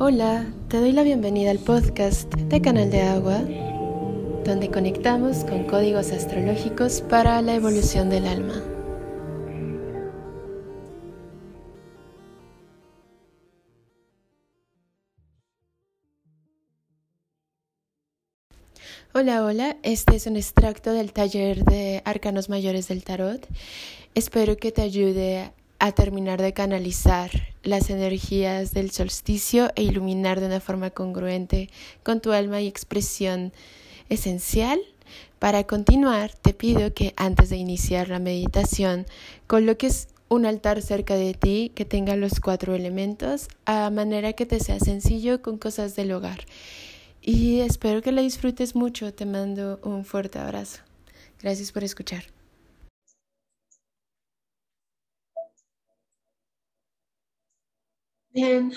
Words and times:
Hola, 0.00 0.46
te 0.68 0.76
doy 0.76 0.92
la 0.92 1.02
bienvenida 1.02 1.50
al 1.50 1.58
podcast 1.58 2.32
de 2.32 2.62
Canal 2.62 2.88
de 2.88 3.02
Agua, 3.02 3.40
donde 4.44 4.70
conectamos 4.70 5.38
con 5.38 5.64
códigos 5.64 6.12
astrológicos 6.12 7.00
para 7.00 7.42
la 7.42 7.56
evolución 7.56 8.08
del 8.08 8.28
alma. 8.28 8.62
Hola, 19.12 19.44
hola, 19.44 19.78
este 19.82 20.14
es 20.14 20.28
un 20.28 20.36
extracto 20.36 20.92
del 20.92 21.12
taller 21.12 21.64
de 21.64 22.02
Arcanos 22.04 22.48
Mayores 22.48 22.86
del 22.86 23.02
Tarot. 23.02 23.48
Espero 24.14 24.56
que 24.58 24.70
te 24.70 24.82
ayude 24.82 25.52
a 25.78 25.92
terminar 25.92 26.42
de 26.42 26.52
canalizar 26.52 27.30
las 27.62 27.90
energías 27.90 28.72
del 28.72 28.90
solsticio 28.90 29.70
e 29.76 29.82
iluminar 29.82 30.40
de 30.40 30.46
una 30.46 30.60
forma 30.60 30.90
congruente 30.90 31.70
con 32.02 32.20
tu 32.20 32.32
alma 32.32 32.60
y 32.60 32.66
expresión 32.66 33.52
esencial. 34.08 34.80
Para 35.38 35.64
continuar, 35.64 36.32
te 36.32 36.52
pido 36.52 36.92
que 36.94 37.14
antes 37.16 37.50
de 37.50 37.56
iniciar 37.56 38.08
la 38.08 38.18
meditación 38.18 39.06
coloques 39.46 40.08
un 40.28 40.46
altar 40.46 40.82
cerca 40.82 41.14
de 41.14 41.34
ti 41.34 41.72
que 41.74 41.84
tenga 41.84 42.16
los 42.16 42.40
cuatro 42.40 42.74
elementos 42.74 43.48
a 43.64 43.88
manera 43.90 44.32
que 44.34 44.46
te 44.46 44.60
sea 44.60 44.78
sencillo 44.78 45.42
con 45.42 45.58
cosas 45.58 45.96
del 45.96 46.12
hogar. 46.12 46.40
Y 47.22 47.60
espero 47.60 48.02
que 48.02 48.12
la 48.12 48.22
disfrutes 48.22 48.74
mucho. 48.74 49.12
Te 49.12 49.26
mando 49.26 49.80
un 49.82 50.04
fuerte 50.04 50.38
abrazo. 50.38 50.80
Gracias 51.40 51.72
por 51.72 51.84
escuchar. 51.84 52.37
Bien, 58.30 58.70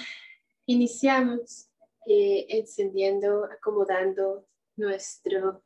iniciamos 0.66 1.69
eh, 2.05 2.45
encendiendo, 2.47 3.44
acomodando 3.52 4.47
nuestro 4.77 5.61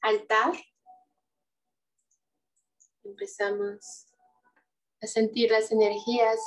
altar. 0.00 0.54
Empezamos 3.04 4.06
a 5.02 5.06
sentir 5.06 5.50
las 5.50 5.70
energías. 5.70 6.40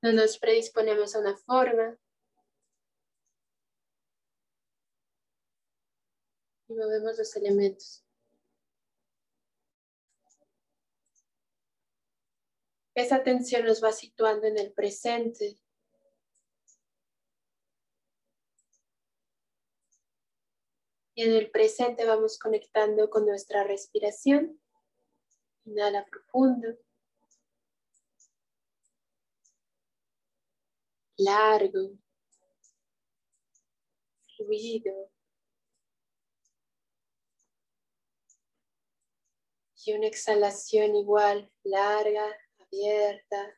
No 0.00 0.12
nos 0.12 0.38
predisponemos 0.38 1.16
a 1.16 1.18
una 1.18 1.36
forma. 1.36 1.98
Y 6.68 6.74
movemos 6.74 7.18
los 7.18 7.34
elementos. 7.34 8.01
Esa 12.94 13.16
atención 13.16 13.64
nos 13.64 13.82
va 13.82 13.90
situando 13.90 14.46
en 14.46 14.58
el 14.58 14.72
presente. 14.72 15.58
Y 21.14 21.22
en 21.24 21.32
el 21.32 21.50
presente 21.50 22.04
vamos 22.04 22.38
conectando 22.38 23.08
con 23.08 23.24
nuestra 23.24 23.64
respiración. 23.64 24.60
Inhala 25.64 26.04
profundo. 26.04 26.68
Largo. 31.16 31.96
Fluido. 34.36 35.10
Y 39.84 39.94
una 39.94 40.06
exhalación 40.06 40.94
igual, 40.94 41.50
larga, 41.64 42.24
abierta, 42.72 43.54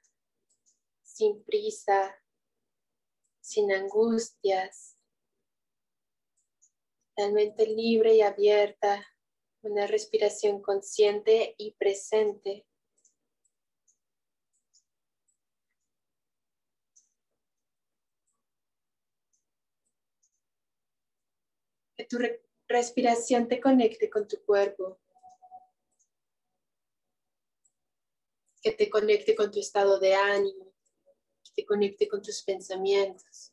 sin 1.03 1.45
prisa, 1.45 2.21
sin 3.41 3.73
angustias, 3.73 4.97
realmente 7.17 7.67
libre 7.67 8.17
y 8.17 8.23
abierta, 8.23 9.07
una 9.63 9.87
respiración 9.87 10.61
consciente 10.61 11.55
y 11.59 11.73
presente. 11.73 12.67
Que 21.97 22.05
tu 22.07 22.19
respiración 22.67 23.47
te 23.47 23.61
conecte 23.61 24.11
con 24.11 24.27
tu 24.27 24.45
cuerpo. 24.45 24.99
Que 28.65 28.73
te 28.73 28.89
conecte 28.89 29.37
con 29.37 29.51
tu 29.51 29.61
estado 29.61 30.01
de 30.01 30.15
ánimo, 30.15 30.73
que 31.45 31.51
te 31.55 31.67
conecte 31.67 32.09
con 32.09 32.23
tus 32.23 32.43
pensamientos. 32.43 33.53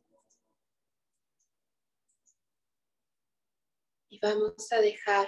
Y 4.07 4.19
vamos 4.19 4.71
a 4.71 4.79
dejar 4.79 5.27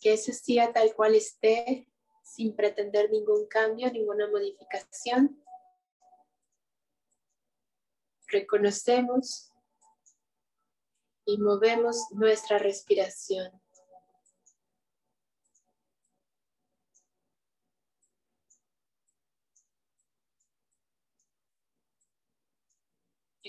que 0.00 0.12
ese 0.12 0.32
sea 0.32 0.72
tal 0.72 0.94
cual 0.94 1.16
esté, 1.16 1.88
sin 2.22 2.54
pretender 2.54 3.10
ningún 3.10 3.48
cambio, 3.48 3.90
ninguna 3.90 4.30
modificación. 4.30 5.44
Reconocemos 8.28 9.50
y 11.24 11.38
movemos 11.38 11.96
nuestra 12.12 12.58
respiración. 12.58 13.50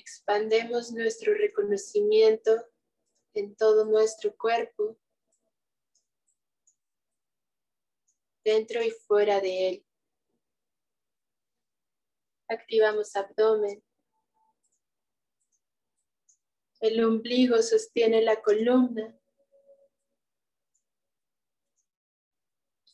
Expandemos 0.05 0.91
nuestro 0.91 1.33
reconocimiento 1.33 2.51
en 3.33 3.55
todo 3.55 3.85
nuestro 3.85 4.35
cuerpo, 4.35 4.99
dentro 8.43 8.83
y 8.83 8.91
fuera 8.91 9.39
de 9.39 9.69
él. 9.69 9.85
Activamos 12.49 13.15
abdomen. 13.15 13.81
El 16.81 17.01
ombligo 17.01 17.61
sostiene 17.61 18.21
la 18.21 18.41
columna. 18.41 19.17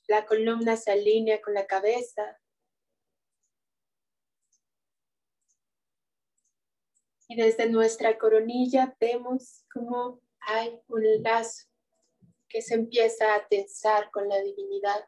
La 0.08 0.28
columna 0.28 0.78
se 0.78 0.92
alinea 0.92 1.42
con 1.42 1.56
la 1.56 1.66
cabeza. 1.66 2.39
Y 7.32 7.36
desde 7.36 7.70
nuestra 7.70 8.18
coronilla 8.18 8.98
vemos 9.00 9.64
como 9.72 10.20
hay 10.40 10.82
un 10.88 11.22
lazo 11.22 11.68
que 12.50 12.60
se 12.64 12.74
empieza 12.74 13.36
a 13.36 13.48
tensar 13.48 14.10
con 14.10 14.28
la 14.28 14.42
divinidad, 14.42 15.08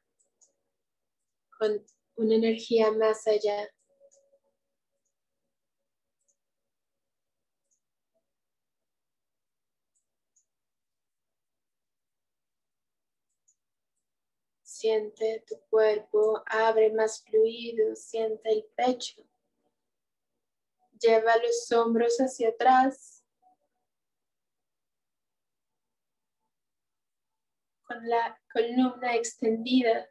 con 1.58 1.84
una 2.18 2.36
energía 2.36 2.92
más 2.92 3.26
allá. 3.26 3.68
Siente 14.62 15.44
tu 15.48 15.56
cuerpo, 15.72 16.44
abre 16.46 16.94
más 16.94 17.24
fluido, 17.24 17.96
siente 17.96 18.52
el 18.52 18.66
pecho. 18.76 19.24
Lleva 21.02 21.36
los 21.38 21.72
hombros 21.72 22.18
hacia 22.18 22.50
atrás. 22.50 23.26
Con 27.84 28.08
la 28.08 28.40
columna 28.54 29.16
extendida. 29.16 30.08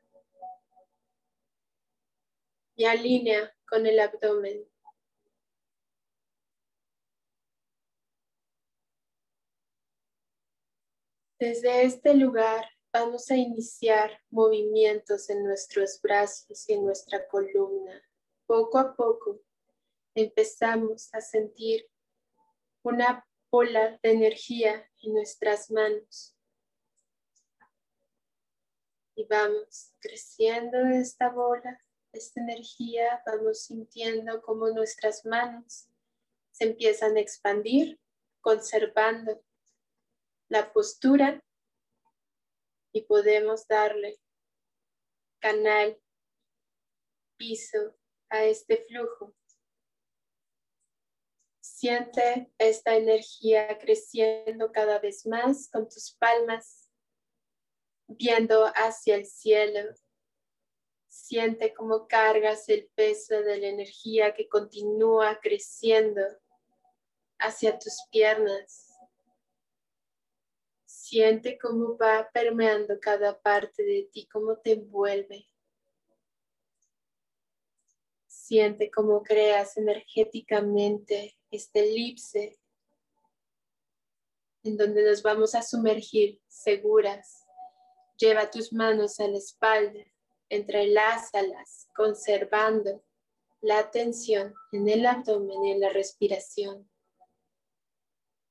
Y 2.76 2.84
alinea 2.84 3.54
con 3.68 3.86
el 3.86 4.00
abdomen. 4.00 4.66
Desde 11.38 11.84
este 11.84 12.14
lugar 12.14 12.66
vamos 12.92 13.30
a 13.30 13.36
iniciar 13.36 14.20
movimientos 14.30 15.30
en 15.30 15.44
nuestros 15.44 16.00
brazos 16.02 16.68
y 16.68 16.74
en 16.74 16.84
nuestra 16.84 17.26
columna, 17.28 18.02
poco 18.46 18.78
a 18.78 18.94
poco 18.94 19.40
empezamos 20.14 21.12
a 21.14 21.20
sentir 21.20 21.88
una 22.82 23.26
bola 23.50 23.98
de 24.02 24.10
energía 24.10 24.88
en 25.02 25.14
nuestras 25.14 25.70
manos. 25.70 26.36
Y 29.14 29.24
vamos 29.24 29.92
creciendo 30.00 30.78
esta 30.86 31.30
bola, 31.30 31.82
esta 32.12 32.40
energía, 32.40 33.22
vamos 33.26 33.64
sintiendo 33.64 34.40
como 34.42 34.68
nuestras 34.70 35.24
manos 35.26 35.90
se 36.60 36.66
empiezan 36.66 37.16
a 37.16 37.20
expandir, 37.20 37.98
conservando 38.42 39.42
la 40.48 40.70
postura 40.74 41.42
y 42.92 43.02
podemos 43.02 43.66
darle 43.66 44.20
canal, 45.38 45.98
piso 47.38 47.96
a 48.28 48.44
este 48.44 48.84
flujo. 48.84 49.34
Siente 51.80 52.52
esta 52.58 52.94
energía 52.94 53.78
creciendo 53.78 54.70
cada 54.70 54.98
vez 54.98 55.26
más 55.26 55.66
con 55.70 55.88
tus 55.88 56.14
palmas, 56.18 56.90
viendo 58.06 58.66
hacia 58.74 59.14
el 59.14 59.24
cielo. 59.24 59.94
Siente 61.08 61.72
cómo 61.72 62.06
cargas 62.06 62.68
el 62.68 62.90
peso 62.94 63.40
de 63.40 63.56
la 63.56 63.68
energía 63.68 64.34
que 64.34 64.46
continúa 64.46 65.40
creciendo 65.40 66.20
hacia 67.38 67.78
tus 67.78 67.96
piernas 68.10 68.90
Siente 70.84 71.58
cómo 71.58 71.96
va 71.96 72.30
permeando 72.30 73.00
cada 73.00 73.40
parte 73.40 73.82
de 73.82 74.10
ti, 74.12 74.28
cómo 74.28 74.58
te 74.58 74.74
envuelve. 74.74 75.48
Siente 78.26 78.90
cómo 78.90 79.22
creas 79.22 79.78
energéticamente 79.78 81.39
este 81.50 81.80
elipse 81.80 82.58
en 84.62 84.76
donde 84.76 85.02
nos 85.02 85.22
vamos 85.22 85.54
a 85.54 85.62
sumergir 85.62 86.40
seguras. 86.48 87.46
Lleva 88.16 88.50
tus 88.50 88.72
manos 88.72 89.18
a 89.20 89.28
la 89.28 89.38
espalda, 89.38 90.04
entrelázalas, 90.48 91.88
conservando 91.94 93.02
la 93.62 93.90
tensión 93.90 94.54
en 94.72 94.88
el 94.88 95.06
abdomen 95.06 95.64
y 95.64 95.70
en 95.72 95.80
la 95.80 95.90
respiración, 95.90 96.90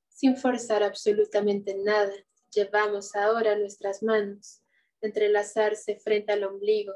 sin 0.08 0.36
forzar 0.36 0.82
absolutamente 0.82 1.74
nada. 1.76 2.12
Llevamos 2.52 3.14
ahora 3.14 3.56
nuestras 3.56 4.02
manos 4.02 4.62
entrelazarse 5.00 5.96
frente 5.96 6.32
al 6.32 6.44
ombligo 6.44 6.92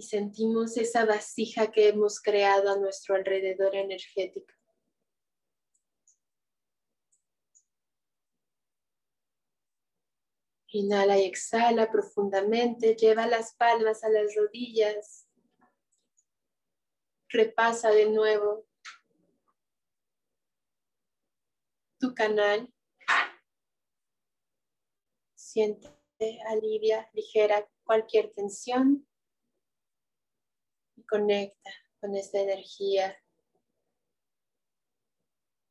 y 0.00 0.02
sentimos 0.02 0.78
esa 0.78 1.04
vasija 1.04 1.70
que 1.70 1.88
hemos 1.88 2.22
creado 2.22 2.70
a 2.72 2.78
nuestro 2.78 3.16
alrededor 3.16 3.74
energético. 3.74 4.54
Inhala 10.68 11.18
y 11.18 11.24
exhala 11.24 11.92
profundamente, 11.92 12.96
lleva 12.96 13.26
las 13.26 13.54
palmas 13.56 14.02
a 14.02 14.08
las 14.08 14.34
rodillas, 14.34 15.28
repasa 17.28 17.90
de 17.90 18.08
nuevo 18.08 18.66
tu 21.98 22.14
canal. 22.14 22.72
Siente, 25.34 25.90
alivia, 26.46 27.10
ligera 27.12 27.68
cualquier 27.84 28.32
tensión 28.32 29.06
conecta 31.10 31.70
con 32.00 32.14
esta 32.14 32.38
energía. 32.38 33.20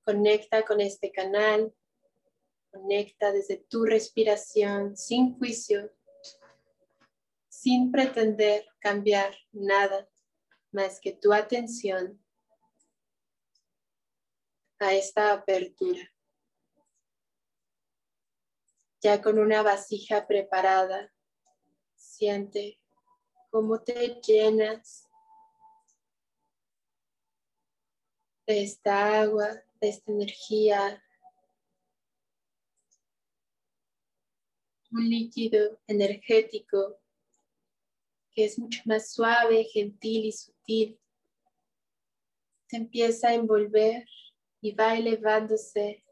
Conecta 0.03 0.65
con 0.65 0.81
este 0.81 1.11
canal. 1.11 1.73
Conecta 2.71 3.31
desde 3.31 3.57
tu 3.57 3.85
respiración 3.85 4.95
sin 4.95 5.37
juicio, 5.39 5.91
sin 7.47 7.91
pretender 7.91 8.67
cambiar 8.79 9.35
nada 9.51 10.07
más 10.71 10.99
que 10.99 11.13
tu 11.13 11.33
atención 11.33 12.23
a 14.77 14.93
esta 14.93 15.33
apertura 15.33 16.11
ya 19.01 19.21
con 19.21 19.39
una 19.39 19.63
vasija 19.63 20.27
preparada, 20.27 21.11
siente 21.95 22.79
cómo 23.49 23.81
te 23.81 24.19
llenas 24.21 25.08
de 28.49 28.63
esta 28.63 29.21
agua, 29.21 29.47
de 29.79 29.89
esta 29.89 30.11
energía, 30.11 31.03
un 34.91 35.07
líquido 35.07 35.79
energético 35.85 36.99
que 38.31 38.45
es 38.45 38.57
mucho 38.57 38.81
más 38.85 39.11
suave, 39.11 39.65
gentil 39.65 40.25
y 40.25 40.31
sutil. 40.31 40.99
Te 42.67 42.77
empieza 42.77 43.27
a 43.27 43.35
envolver 43.35 44.07
y 44.61 44.73
va 44.73 44.97
elevándose 44.97 46.03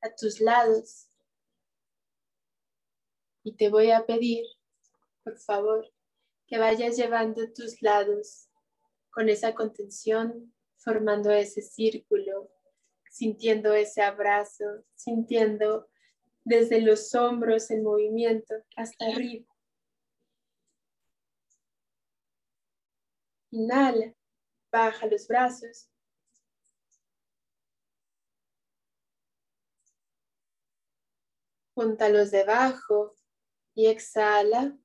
a 0.00 0.08
tus 0.14 0.40
lados 0.40 1.06
y 3.44 3.52
te 3.52 3.68
voy 3.68 3.90
a 3.90 4.06
pedir, 4.06 4.46
por 5.22 5.36
favor, 5.36 5.92
que 6.46 6.56
vayas 6.56 6.96
llevando 6.96 7.52
tus 7.52 7.82
lados 7.82 8.48
con 9.10 9.28
esa 9.28 9.54
contención, 9.54 10.51
formando 10.82 11.30
ese 11.30 11.62
círculo, 11.62 12.50
sintiendo 13.10 13.72
ese 13.74 14.02
abrazo, 14.02 14.64
sintiendo 14.94 15.88
desde 16.44 16.80
los 16.80 17.14
hombros 17.14 17.70
el 17.70 17.82
movimiento 17.82 18.54
hasta 18.76 19.06
arriba. 19.06 19.46
Inhala, 23.50 24.14
baja 24.70 25.06
los 25.06 25.28
brazos. 25.28 25.88
Júntalos 31.74 32.30
debajo 32.30 33.14
y 33.74 33.86
exhala. 33.86 34.76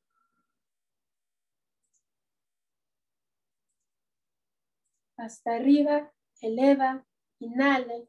Hasta 5.18 5.56
arriba, 5.56 6.14
eleva, 6.42 7.04
inhala. 7.40 8.06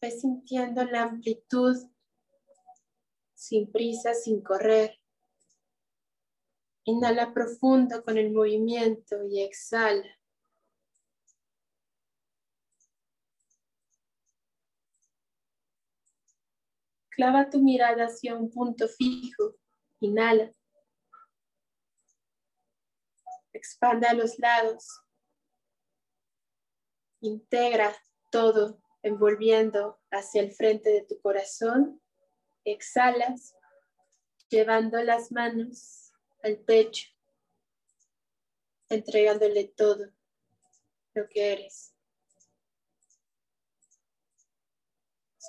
Ve 0.00 0.10
sintiendo 0.12 0.84
la 0.84 1.02
amplitud, 1.02 1.76
sin 3.34 3.72
prisa, 3.72 4.14
sin 4.14 4.42
correr. 4.42 5.00
Inhala 6.84 7.34
profundo 7.34 8.04
con 8.04 8.16
el 8.16 8.32
movimiento 8.32 9.24
y 9.24 9.42
exhala. 9.42 10.08
Clava 17.10 17.50
tu 17.50 17.60
mirada 17.60 18.04
hacia 18.04 18.36
un 18.36 18.48
punto 18.50 18.86
fijo. 18.86 19.56
Inhala. 19.98 20.54
Expande 23.52 24.06
a 24.06 24.14
los 24.14 24.38
lados. 24.38 25.02
Integra 27.20 27.96
todo 28.30 28.80
envolviendo 29.02 30.00
hacia 30.10 30.42
el 30.42 30.52
frente 30.52 30.90
de 30.90 31.02
tu 31.02 31.20
corazón. 31.20 32.02
Exhalas, 32.64 33.54
llevando 34.48 35.02
las 35.02 35.32
manos 35.32 36.12
al 36.42 36.58
pecho, 36.58 37.08
entregándole 38.88 39.64
todo 39.64 40.06
lo 41.14 41.28
que 41.28 41.52
eres. 41.52 41.94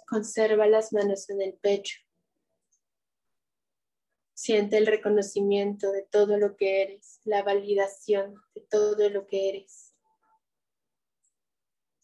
Conserva 0.08 0.65
las 0.65 0.91
manos 0.91 1.29
en 1.29 1.41
el 1.41 1.53
pecho. 1.60 2.00
Siente 4.41 4.77
el 4.77 4.88
reconocimiento 4.88 5.91
de 5.91 6.03
todo 6.03 6.38
lo 6.38 6.55
que 6.55 6.81
eres, 6.81 7.19
la 7.25 7.43
validación 7.43 8.41
de 8.55 8.62
todo 8.62 9.10
lo 9.10 9.27
que 9.27 9.50
eres. 9.50 9.93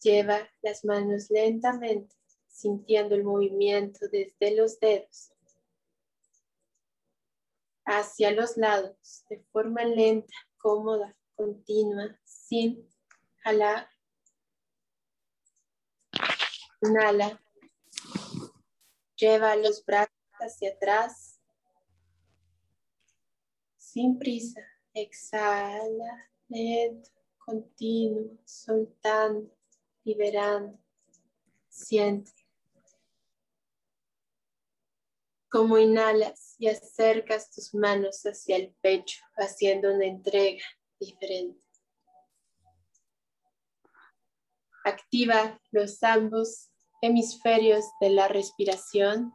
Lleva 0.02 0.46
las 0.62 0.84
manos 0.84 1.30
lentamente, 1.30 2.14
sintiendo 2.50 3.16
el 3.16 3.24
movimiento 3.24 4.10
desde 4.12 4.54
los 4.54 4.78
dedos 4.82 5.32
hacia 7.86 8.32
los 8.32 8.58
lados, 8.58 9.24
de 9.30 9.40
forma 9.54 9.86
lenta, 9.86 10.34
cómoda, 10.58 11.16
continua, 11.38 12.20
sin 12.26 12.86
jalar. 13.46 13.90
Inhala. 16.82 17.42
Lleva 19.16 19.56
los 19.56 19.86
brazos 19.86 20.14
hacia 20.42 20.72
atrás. 20.72 21.25
Sin 23.96 24.20
prisa. 24.20 24.60
Exhala. 24.94 26.30
Lento. 26.50 27.12
Continuo. 27.38 28.38
Soltando. 28.44 29.50
Liberando. 30.04 30.78
Siente. 31.70 32.34
Como 35.50 35.78
inhalas 35.78 36.56
y 36.60 36.68
acercas 36.68 37.50
tus 37.52 37.74
manos 37.74 38.24
hacia 38.24 38.58
el 38.58 38.76
pecho, 38.82 39.24
haciendo 39.38 39.94
una 39.94 40.08
entrega 40.08 40.66
diferente. 41.00 41.64
Activa 44.84 45.58
los 45.72 46.04
ambos 46.04 46.70
hemisferios 47.02 47.86
de 48.02 48.10
la 48.10 48.28
respiración 48.28 49.32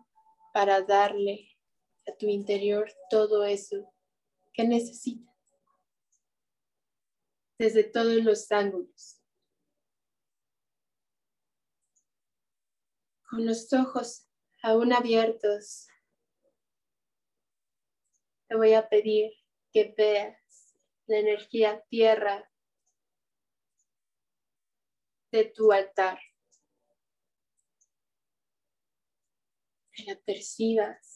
para 0.53 0.83
darle 0.83 1.49
a 2.07 2.15
tu 2.15 2.27
interior 2.27 2.93
todo 3.09 3.45
eso 3.45 3.91
que 4.53 4.65
necesitas 4.65 5.31
desde 7.59 7.85
todos 7.85 8.25
los 8.25 8.51
ángulos. 8.53 9.21
Con 13.29 13.47
los 13.47 13.73
ojos 13.73 14.27
aún 14.63 14.93
abiertos, 14.93 15.87
te 18.49 18.57
voy 18.57 18.73
a 18.73 18.89
pedir 18.89 19.33
que 19.73 19.95
veas 19.97 20.75
la 21.07 21.19
energía 21.19 21.85
tierra 21.89 22.51
de 25.31 25.45
tu 25.45 25.71
altar. 25.71 26.19
Que 29.93 30.05
la 30.05 30.17
percibas, 30.21 31.10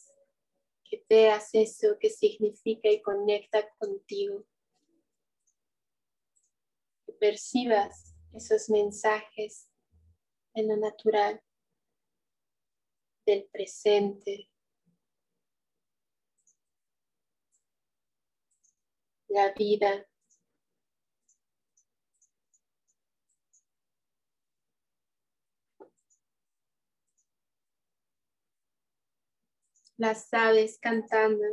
veas 1.09 1.49
eso 1.53 1.97
que 1.99 2.09
significa 2.09 2.89
y 2.89 3.01
conecta 3.01 3.67
contigo. 3.77 4.45
Que 7.05 7.13
percibas 7.13 8.15
esos 8.33 8.69
mensajes 8.69 9.67
de 10.53 10.63
lo 10.63 10.77
natural, 10.77 11.41
del 13.25 13.47
presente, 13.51 14.49
la 19.27 19.51
vida. 19.53 20.07
Las 29.97 30.33
aves 30.33 30.77
cantando. 30.81 31.43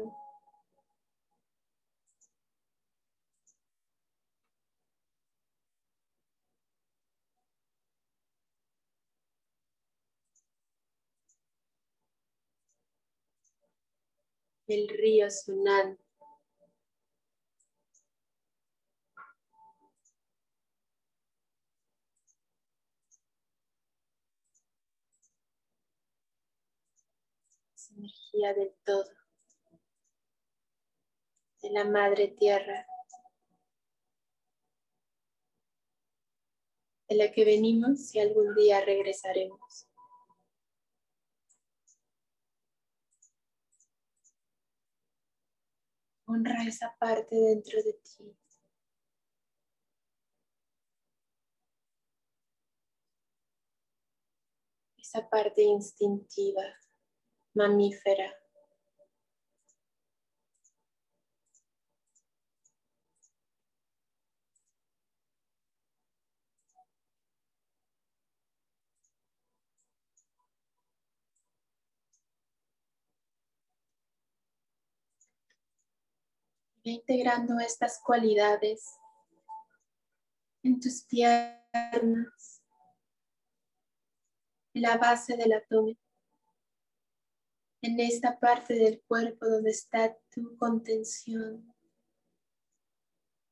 El 14.66 14.88
río 14.88 15.30
sonando. 15.30 16.11
Energía 27.90 28.54
del 28.54 28.74
todo, 28.84 29.10
de 31.62 31.70
la 31.70 31.84
madre 31.84 32.28
tierra, 32.28 32.86
de 37.08 37.16
la 37.16 37.32
que 37.32 37.44
venimos 37.44 38.14
y 38.14 38.20
algún 38.20 38.54
día 38.54 38.84
regresaremos. 38.84 39.88
Honra 46.26 46.64
esa 46.66 46.96
parte 46.98 47.36
dentro 47.36 47.82
de 47.82 47.92
ti. 47.94 48.36
Esa 54.96 55.28
parte 55.28 55.62
instintiva 55.62 56.62
mamífera. 57.54 58.42
integrando 76.84 77.60
estas 77.60 78.00
cualidades 78.00 78.98
en 80.64 80.80
tus 80.80 81.04
piernas, 81.04 82.62
la 84.74 84.96
base 84.96 85.36
del 85.36 85.52
abdomen 85.52 86.01
en 87.82 87.98
esta 87.98 88.38
parte 88.38 88.74
del 88.74 89.02
cuerpo 89.02 89.46
donde 89.46 89.70
está 89.70 90.16
tu 90.30 90.56
contención, 90.56 91.74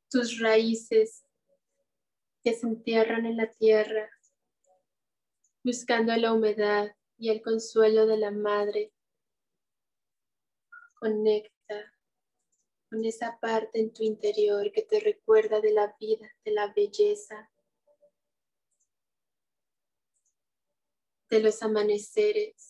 tus 0.08 0.38
raíces 0.38 1.24
que 2.42 2.54
se 2.54 2.66
entierran 2.66 3.26
en 3.26 3.36
la 3.36 3.50
tierra, 3.50 4.08
buscando 5.64 6.14
la 6.16 6.32
humedad 6.32 6.94
y 7.18 7.30
el 7.30 7.42
consuelo 7.42 8.06
de 8.06 8.18
la 8.18 8.30
madre. 8.30 8.92
Conecta 10.94 11.92
con 12.88 13.04
esa 13.04 13.38
parte 13.40 13.80
en 13.80 13.92
tu 13.92 14.04
interior 14.04 14.70
que 14.72 14.82
te 14.82 15.00
recuerda 15.00 15.60
de 15.60 15.72
la 15.72 15.96
vida, 15.98 16.30
de 16.44 16.52
la 16.52 16.72
belleza, 16.72 17.50
de 21.28 21.40
los 21.40 21.62
amaneceres 21.62 22.69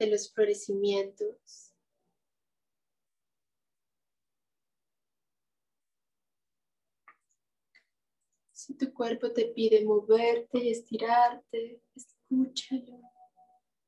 de 0.00 0.06
los 0.06 0.32
florecimientos. 0.32 1.74
Si 8.50 8.74
tu 8.74 8.92
cuerpo 8.94 9.30
te 9.32 9.46
pide 9.46 9.84
moverte 9.84 10.58
y 10.58 10.70
estirarte, 10.70 11.82
escúchalo. 11.94 13.00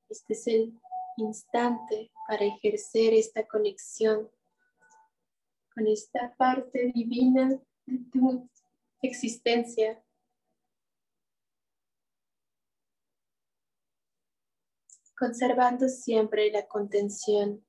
Este 0.09 0.35
es 0.35 0.47
el 0.47 0.79
instante 1.17 2.13
para 2.29 2.45
ejercer 2.45 3.15
esta 3.15 3.47
conexión 3.47 4.31
con 5.75 5.87
esta 5.87 6.35
parte 6.37 6.93
divina 6.95 7.59
de 7.87 7.99
tu 8.11 8.51
existencia 9.01 10.02
conservando 15.23 15.89
siempre 15.89 16.51
la 16.51 16.67
contención 16.67 17.65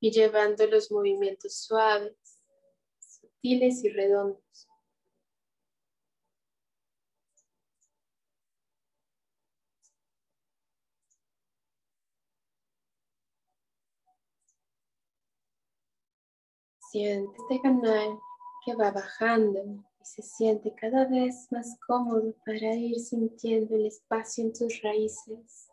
y 0.00 0.10
llevando 0.10 0.66
los 0.66 0.90
movimientos 0.90 1.60
suaves, 1.60 2.40
sutiles 2.98 3.84
y 3.84 3.90
redondos. 3.90 4.68
Siente 16.90 17.36
este 17.42 17.60
canal 17.62 18.18
que 18.66 18.74
va 18.74 18.90
bajando 18.90 19.64
y 19.64 20.04
se 20.04 20.22
siente 20.22 20.74
cada 20.74 21.04
vez 21.04 21.46
más 21.52 21.78
cómodo 21.86 22.34
para 22.44 22.74
ir 22.74 22.98
sintiendo 22.98 23.76
el 23.76 23.86
espacio 23.86 24.42
en 24.42 24.52
tus 24.52 24.82
raíces 24.82 25.67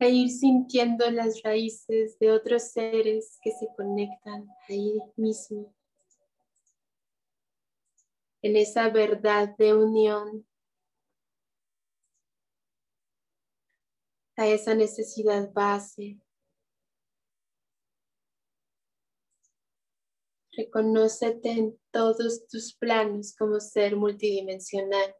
a 0.00 0.08
ir 0.08 0.30
sintiendo 0.30 1.10
las 1.10 1.42
raíces 1.42 2.18
de 2.18 2.32
otros 2.32 2.72
seres 2.72 3.38
que 3.42 3.52
se 3.52 3.68
conectan 3.76 4.48
ahí 4.66 4.98
mismo, 5.16 5.74
en 8.42 8.56
esa 8.56 8.88
verdad 8.88 9.54
de 9.58 9.74
unión, 9.74 10.46
a 14.36 14.48
esa 14.48 14.74
necesidad 14.74 15.52
base. 15.52 16.18
Reconócete 20.52 21.50
en 21.50 21.78
todos 21.90 22.46
tus 22.48 22.74
planos 22.74 23.36
como 23.36 23.60
ser 23.60 23.96
multidimensional. 23.96 25.14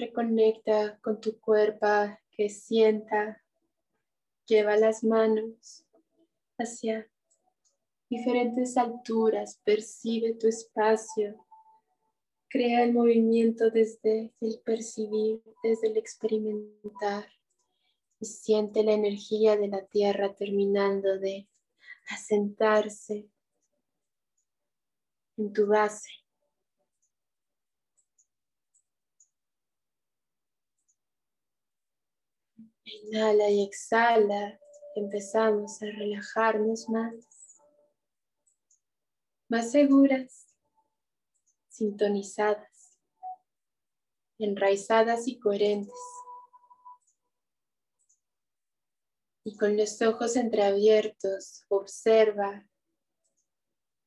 Reconecta 0.00 0.98
con 1.02 1.20
tu 1.20 1.38
cuerpo 1.38 1.86
que 2.30 2.48
sienta. 2.48 3.44
Lleva 4.46 4.78
las 4.78 5.04
manos 5.04 5.84
hacia 6.58 7.06
diferentes 8.08 8.78
alturas, 8.78 9.60
percibe 9.62 10.32
tu 10.36 10.48
espacio, 10.48 11.46
crea 12.48 12.82
el 12.82 12.94
movimiento 12.94 13.70
desde 13.70 14.32
el 14.40 14.60
percibir, 14.64 15.42
desde 15.62 15.88
el 15.88 15.98
experimentar 15.98 17.26
y 18.20 18.24
siente 18.24 18.82
la 18.82 18.92
energía 18.92 19.58
de 19.58 19.68
la 19.68 19.84
tierra 19.84 20.34
terminando 20.34 21.18
de 21.18 21.46
asentarse 22.08 23.28
en 25.36 25.52
tu 25.52 25.66
base. 25.66 26.19
Inhala 32.92 33.48
y 33.50 33.62
exhala. 33.62 34.58
Empezamos 34.96 35.80
a 35.82 35.86
relajarnos 35.86 36.88
más. 36.88 37.14
Más 39.48 39.70
seguras, 39.70 40.56
sintonizadas, 41.68 42.98
enraizadas 44.38 45.28
y 45.28 45.38
coherentes. 45.38 45.94
Y 49.44 49.56
con 49.56 49.76
los 49.76 50.00
ojos 50.02 50.36
entreabiertos, 50.36 51.64
observa 51.68 52.66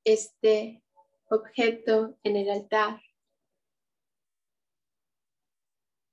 este 0.05 0.83
objeto 1.29 2.17
en 2.23 2.35
el 2.35 2.49
altar 2.49 3.01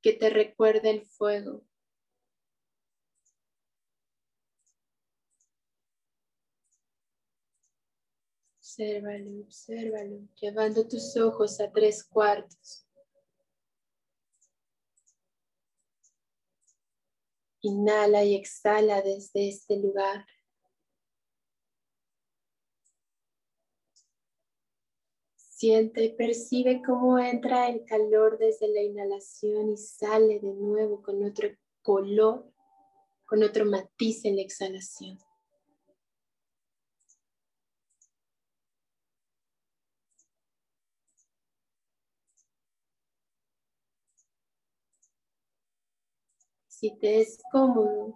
que 0.03 0.13
te 0.13 0.31
recuerda 0.31 0.91
el 0.91 1.05
fuego. 1.05 1.63
Obsérvalo, 8.81 9.41
obsérvalo, 9.43 10.29
llevando 10.41 10.89
tus 10.89 11.15
ojos 11.19 11.61
a 11.61 11.71
tres 11.71 12.03
cuartos. 12.03 12.87
Inhala 17.61 18.25
y 18.25 18.37
exhala 18.37 19.03
desde 19.03 19.51
este 19.51 19.77
lugar. 19.77 20.25
Siente 25.37 26.03
y 26.03 26.17
percibe 26.17 26.81
cómo 26.83 27.19
entra 27.19 27.69
el 27.69 27.85
calor 27.85 28.39
desde 28.39 28.67
la 28.69 28.81
inhalación 28.81 29.73
y 29.73 29.77
sale 29.77 30.41
de 30.41 30.55
nuevo 30.55 31.03
con 31.03 31.23
otro 31.23 31.51
color, 31.83 32.51
con 33.27 33.43
otro 33.43 33.67
matiz 33.67 34.25
en 34.25 34.37
la 34.37 34.43
exhalación. 34.43 35.19
Si 46.81 46.97
te 46.97 47.21
es 47.21 47.43
cómodo 47.53 48.15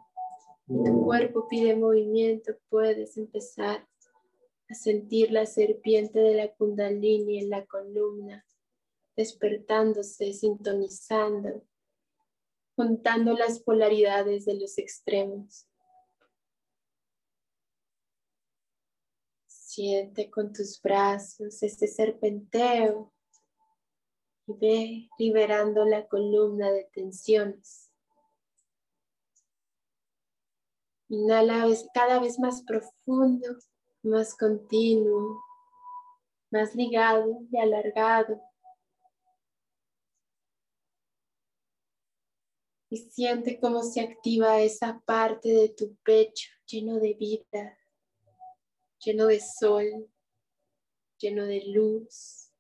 y 0.67 0.83
tu 0.85 1.05
cuerpo 1.05 1.47
pide 1.49 1.77
movimiento, 1.77 2.57
puedes 2.71 3.19
empezar 3.19 3.87
a 4.71 4.75
sentir 4.75 5.33
la 5.33 5.45
serpiente 5.45 6.19
de 6.19 6.35
la 6.35 6.49
kundalini 6.55 7.41
en 7.41 7.51
la 7.51 7.67
columna, 7.67 8.47
despertándose, 9.17 10.33
sintonizando, 10.33 11.63
juntando 12.75 13.35
las 13.35 13.61
polaridades 13.61 14.47
de 14.47 14.55
los 14.55 14.79
extremos. 14.79 15.69
Siente 19.47 20.31
con 20.31 20.55
tus 20.55 20.81
brazos 20.81 21.63
este 21.63 21.87
serpenteo 21.87 23.13
y 24.47 24.55
ve 24.55 25.09
liberando 25.19 25.85
la 25.85 26.09
columna 26.09 26.73
de 26.73 26.85
tensiones. 26.95 27.84
Inhala 31.15 31.69
cada 31.93 32.19
vez 32.19 32.41
más 32.41 32.63
profundo, 32.63 33.57
más 34.03 34.37
continuo, 34.37 35.41
más 36.51 36.75
ligado 36.75 37.39
y 37.53 37.57
alargado. 37.57 38.43
Y 42.91 42.97
siente 42.97 43.61
cómo 43.61 43.85
se 43.85 44.01
activa 44.01 44.61
esa 44.61 45.01
parte 45.07 45.51
de 45.51 45.69
tu 45.69 45.95
pecho 46.03 46.51
lleno 46.67 46.99
de 46.99 47.15
vida, 47.15 47.79
lleno 48.99 49.27
de 49.27 49.41
sol, 49.41 50.11
lleno 51.19 51.45
de 51.45 51.63
luz. 51.67 52.51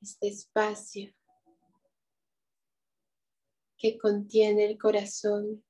Este 0.00 0.28
espacio 0.28 1.17
que 3.78 3.96
contiene 3.96 4.66
el 4.66 4.76
corazón. 4.76 5.64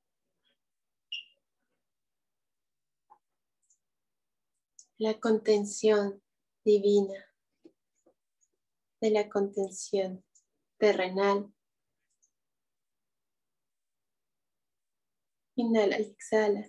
La 4.97 5.21
contención 5.21 6.21
divina 6.65 7.15
de 9.01 9.11
la 9.11 9.29
contención 9.29 10.25
terrenal. 10.79 11.53
Inhala 15.55 16.01
y 16.01 16.03
exhala. 16.03 16.69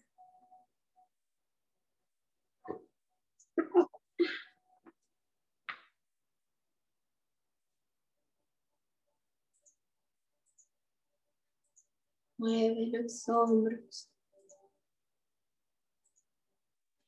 Mueve 12.39 12.87
los 12.87 13.27
hombros. 13.27 14.09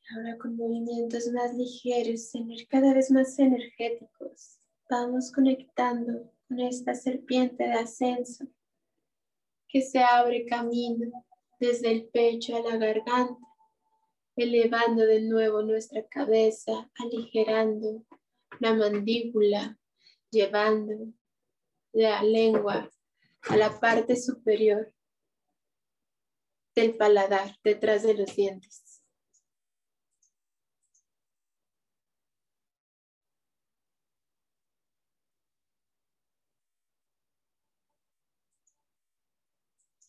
Ahora 0.09 0.37
con 0.37 0.57
movimientos 0.57 1.31
más 1.31 1.55
ligeros, 1.55 2.33
cada 2.67 2.93
vez 2.93 3.09
más 3.11 3.39
energéticos, 3.39 4.59
vamos 4.89 5.31
conectando 5.31 6.29
con 6.49 6.59
esta 6.59 6.93
serpiente 6.95 7.63
de 7.63 7.71
ascenso 7.71 8.45
que 9.69 9.81
se 9.81 9.99
abre 9.99 10.45
camino 10.45 11.25
desde 11.61 11.91
el 11.91 12.09
pecho 12.09 12.57
a 12.57 12.69
la 12.69 12.75
garganta, 12.75 13.39
elevando 14.35 15.05
de 15.05 15.21
nuevo 15.21 15.61
nuestra 15.61 16.05
cabeza, 16.07 16.91
aligerando 16.99 18.05
la 18.59 18.73
mandíbula, 18.73 19.79
llevando 20.29 21.13
la 21.93 22.21
lengua 22.21 22.91
a 23.43 23.55
la 23.55 23.79
parte 23.79 24.17
superior 24.17 24.93
del 26.75 26.95
paladar, 26.95 27.57
detrás 27.63 28.03
de 28.03 28.13
los 28.13 28.35
dientes. 28.35 29.01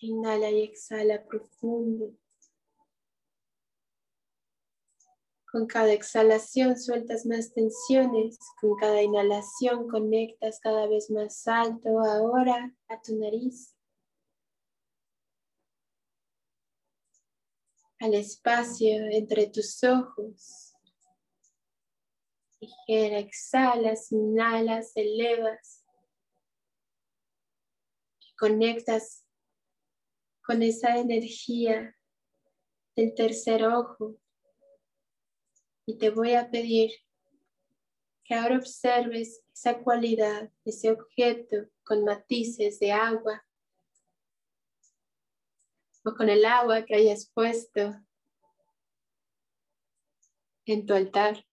Inhala 0.00 0.50
y 0.50 0.62
exhala 0.62 1.24
profundo. 1.24 2.12
Con 5.52 5.66
cada 5.66 5.92
exhalación 5.92 6.76
sueltas 6.76 7.24
más 7.26 7.52
tensiones, 7.52 8.38
con 8.60 8.74
cada 8.76 9.02
inhalación 9.02 9.86
conectas 9.86 10.58
cada 10.60 10.88
vez 10.88 11.10
más 11.10 11.46
alto 11.46 12.00
ahora 12.00 12.74
a 12.88 13.00
tu 13.00 13.16
nariz. 13.16 13.71
Al 18.02 18.14
espacio 18.14 19.06
entre 19.12 19.46
tus 19.46 19.84
ojos. 19.84 20.74
Ligera, 22.60 23.20
exhalas, 23.20 24.10
inhalas, 24.10 24.90
elevas. 24.96 25.84
Y 28.18 28.34
conectas 28.34 29.24
con 30.44 30.64
esa 30.64 30.98
energía 30.98 31.96
del 32.96 33.14
tercer 33.14 33.64
ojo. 33.66 34.16
Y 35.86 35.96
te 35.96 36.10
voy 36.10 36.34
a 36.34 36.50
pedir 36.50 36.90
que 38.24 38.34
ahora 38.34 38.56
observes 38.56 39.44
esa 39.54 39.78
cualidad, 39.78 40.50
ese 40.64 40.90
objeto 40.90 41.68
con 41.84 42.02
matices 42.04 42.80
de 42.80 42.90
agua 42.90 43.44
o 46.04 46.14
con 46.14 46.28
el 46.28 46.44
agua 46.44 46.84
que 46.84 46.94
hayas 46.96 47.30
puesto 47.32 47.94
en 50.66 50.86
tu 50.86 50.94
altar. 50.94 51.44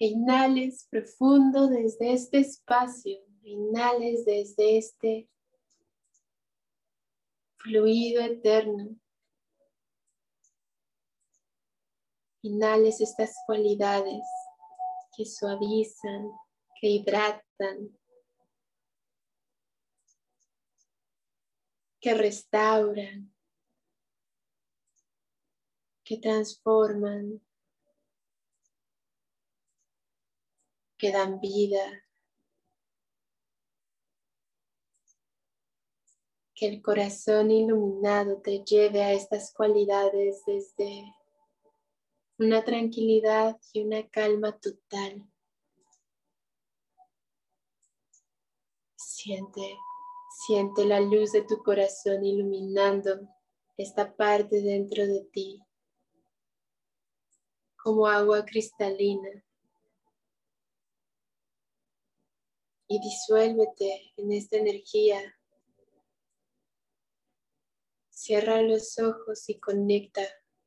inhales 0.00 0.86
profundo 0.90 1.68
desde 1.68 2.14
este 2.14 2.38
espacio, 2.38 3.18
inhales 3.42 4.24
desde 4.24 4.78
este 4.78 5.28
fluido 7.58 8.22
eterno. 8.22 8.96
Inhales 12.42 13.02
estas 13.02 13.34
cualidades 13.44 14.22
que 15.14 15.26
suavizan, 15.26 16.30
que 16.80 16.88
hidratan, 16.88 17.99
que 22.00 22.14
restauran, 22.14 23.32
que 26.02 26.16
transforman, 26.16 27.40
que 30.98 31.12
dan 31.12 31.40
vida. 31.40 32.04
Que 36.54 36.66
el 36.66 36.82
corazón 36.82 37.50
iluminado 37.50 38.40
te 38.42 38.62
lleve 38.64 39.02
a 39.02 39.12
estas 39.12 39.52
cualidades 39.54 40.42
desde 40.46 41.14
una 42.38 42.64
tranquilidad 42.64 43.58
y 43.72 43.82
una 43.82 44.08
calma 44.08 44.58
total. 44.58 45.26
Siente, 48.96 49.78
siente 50.46 50.86
la 50.86 51.00
luz 51.00 51.32
de 51.32 51.42
tu 51.42 51.62
corazón 51.62 52.24
iluminando 52.24 53.28
esta 53.76 54.16
parte 54.16 54.62
dentro 54.62 55.06
de 55.06 55.28
ti 55.32 55.62
como 57.76 58.06
agua 58.06 58.44
cristalina. 58.44 59.44
Y 62.88 63.00
disuélvete 63.00 64.12
en 64.16 64.32
esta 64.32 64.56
energía. 64.56 65.20
Cierra 68.08 68.62
los 68.62 68.98
ojos 68.98 69.48
y 69.48 69.60
conecta 69.60 70.22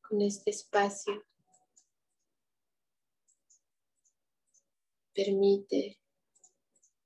con 0.07 0.21
este 0.21 0.51
espacio. 0.51 1.25
Permite 5.13 5.99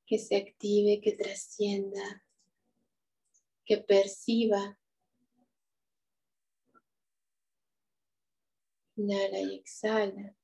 que 0.05 0.19
se 0.19 0.37
active, 0.37 1.01
que 1.01 1.13
trascienda, 1.13 2.26
que 3.67 3.77
perciba. 3.77 4.79
Inhala 8.95 9.39
y 9.41 9.55
exhala. 9.55 10.35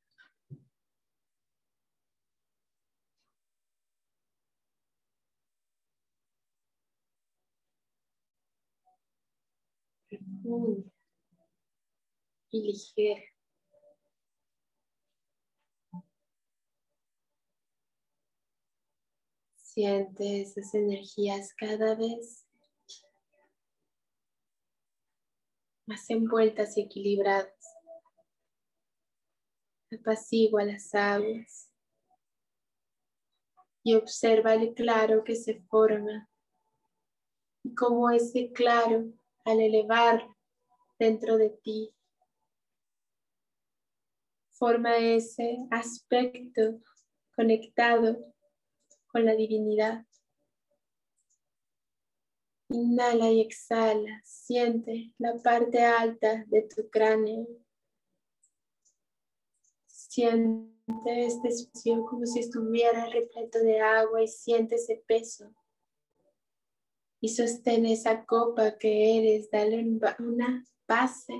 Profunda 10.09 10.91
y 12.51 12.61
ligera. 12.61 13.21
Siente 19.55 20.41
esas 20.41 20.75
energías 20.75 21.53
cada 21.55 21.95
vez 21.95 22.45
más 25.93 26.09
envueltas 26.09 26.75
y 26.75 26.81
equilibradas. 26.81 27.53
Apacigua 29.91 30.65
las 30.65 30.95
aguas 30.95 31.71
y 33.83 33.93
observa 33.93 34.55
el 34.55 34.73
claro 34.73 35.23
que 35.23 35.35
se 35.35 35.61
forma 35.69 36.27
y 37.63 37.75
cómo 37.75 38.09
ese 38.09 38.51
claro 38.51 39.13
al 39.45 39.59
elevar 39.59 40.27
dentro 40.97 41.37
de 41.37 41.51
ti 41.63 41.93
forma 44.49 44.97
ese 44.97 45.57
aspecto 45.69 46.79
conectado 47.35 48.33
con 49.11 49.25
la 49.25 49.35
divinidad. 49.35 50.07
Inhala 52.73 53.29
y 53.29 53.41
exhala, 53.41 54.19
siente 54.23 55.13
la 55.19 55.35
parte 55.35 55.83
alta 55.83 56.43
de 56.47 56.63
tu 56.63 56.89
cráneo. 56.89 57.47
Siente 59.85 60.71
este 61.05 61.49
espacio 61.49 62.03
como 62.03 62.25
si 62.25 62.39
estuviera 62.39 63.05
repleto 63.05 63.59
de 63.59 63.79
agua 63.79 64.23
y 64.23 64.27
siente 64.27 64.75
ese 64.75 65.03
peso. 65.05 65.53
Y 67.21 67.29
sostén 67.29 67.85
esa 67.85 68.25
copa 68.25 68.75
que 68.79 69.19
eres, 69.19 69.51
dale 69.51 69.85
una 70.17 70.65
base, 70.87 71.39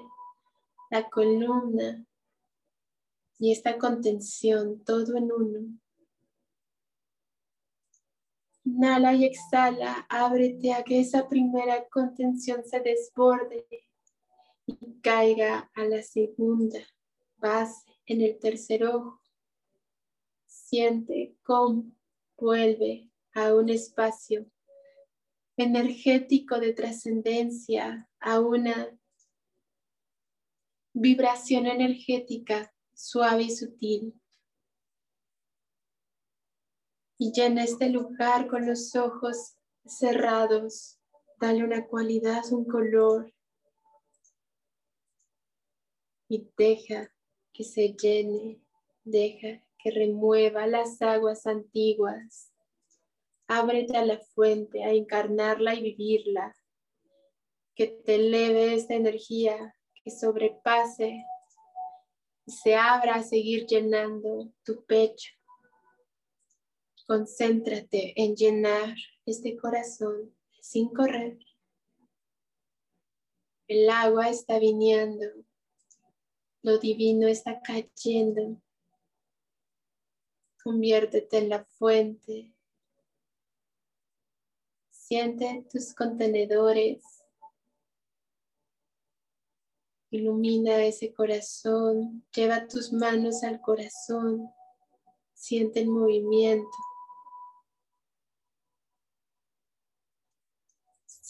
la 0.92 1.10
columna 1.10 2.06
y 3.40 3.52
esta 3.52 3.80
contención, 3.80 4.84
todo 4.84 5.18
en 5.18 5.32
uno. 5.32 5.80
Inhala 8.66 9.14
y 9.14 9.26
exhala, 9.26 10.06
ábrete 10.10 10.74
a 10.74 10.84
que 10.84 11.00
esa 11.00 11.28
primera 11.28 11.88
contención 11.90 12.64
se 12.66 12.80
desborde 12.80 13.66
y 14.66 15.02
caiga 15.02 15.70
a 15.76 15.84
la 15.84 16.02
segunda 16.02 16.80
base 17.38 17.92
en 18.06 18.22
el 18.22 18.40
tercer 18.40 18.86
ojo. 18.86 19.22
Siente 20.46 21.36
cómo 21.44 21.92
vuelve 22.38 23.12
a 23.34 23.54
un 23.54 23.70
espacio 23.70 24.46
energético 25.58 26.60
de 26.60 26.74
trascendencia, 26.74 28.10
a 28.20 28.40
una 28.40 28.98
vibración 30.94 31.68
energética 31.68 32.74
suave 32.94 33.44
y 33.44 33.52
sutil 33.52 34.23
y 37.18 37.32
llena 37.32 37.64
este 37.64 37.90
lugar 37.90 38.48
con 38.48 38.66
los 38.66 38.96
ojos 38.96 39.56
cerrados. 39.86 41.00
Dale 41.40 41.64
una 41.64 41.88
cualidad, 41.88 42.44
un 42.52 42.66
color 42.66 43.34
y 46.28 46.50
deja 46.58 47.12
que 47.52 47.64
se 47.64 47.94
llene, 47.94 48.60
deja 49.04 49.64
que 49.78 49.92
remueva 49.92 50.66
las 50.66 51.02
aguas 51.02 51.46
antiguas. 51.46 52.52
Ábrete 53.48 53.98
a 53.98 54.06
la 54.06 54.20
fuente, 54.20 54.84
a 54.84 54.92
encarnarla 54.92 55.76
y 55.76 55.84
vivirla. 55.84 56.56
Que 57.76 57.88
te 57.88 58.16
eleve 58.16 58.74
esta 58.74 58.96
energía, 58.96 59.76
que 60.04 60.12
sobrepase 60.12 61.24
y 62.46 62.52
se 62.52 62.76
abra 62.76 63.16
a 63.16 63.24
seguir 63.24 63.66
llenando 63.66 64.52
tu 64.64 64.84
pecho, 64.86 65.34
Concéntrate 67.06 68.14
en 68.16 68.36
llenar 68.36 68.96
este 69.26 69.58
corazón 69.58 70.34
sin 70.62 70.88
correr. 70.90 71.38
El 73.68 73.90
agua 73.90 74.30
está 74.30 74.60
viniendo. 74.60 75.26
Lo 76.62 76.78
divino 76.78 77.28
está 77.28 77.62
cayendo. 77.62 78.62
Conviértete 80.64 81.40
en 81.40 81.50
la 81.50 81.66
fuente. 81.66 82.54
Siente 84.90 85.66
tus 85.70 85.94
contenedores. 85.94 87.04
Ilumina 90.10 90.86
ese 90.86 91.14
corazón. 91.14 92.26
Lleva 92.34 92.68
tus 92.68 92.94
manos 92.94 93.44
al 93.44 93.60
corazón. 93.60 94.50
Siente 95.34 95.82
el 95.82 95.90
movimiento. 95.90 96.70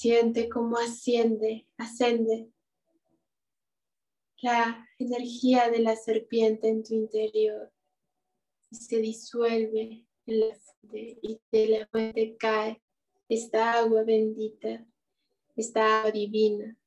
Siente 0.04 0.50
cómo 0.50 0.78
asciende, 0.80 1.66
ascende 1.78 2.52
la 4.42 4.86
energía 5.00 5.70
de 5.70 5.80
la 5.80 5.96
serpiente 5.96 6.68
en 6.68 6.84
tu 6.84 6.94
interior 6.94 7.72
y 8.70 8.76
se 8.76 8.98
disuelve 8.98 10.06
en 10.26 10.40
la 10.42 10.56
fuente 10.58 11.20
y 11.22 11.40
de 11.54 11.68
la 11.68 11.88
fuente 11.88 12.36
cae 12.36 12.84
esta 13.30 13.80
agua 13.80 14.04
bendita, 14.04 14.86
esta 15.56 16.00
agua 16.00 16.12
divina. 16.12 16.78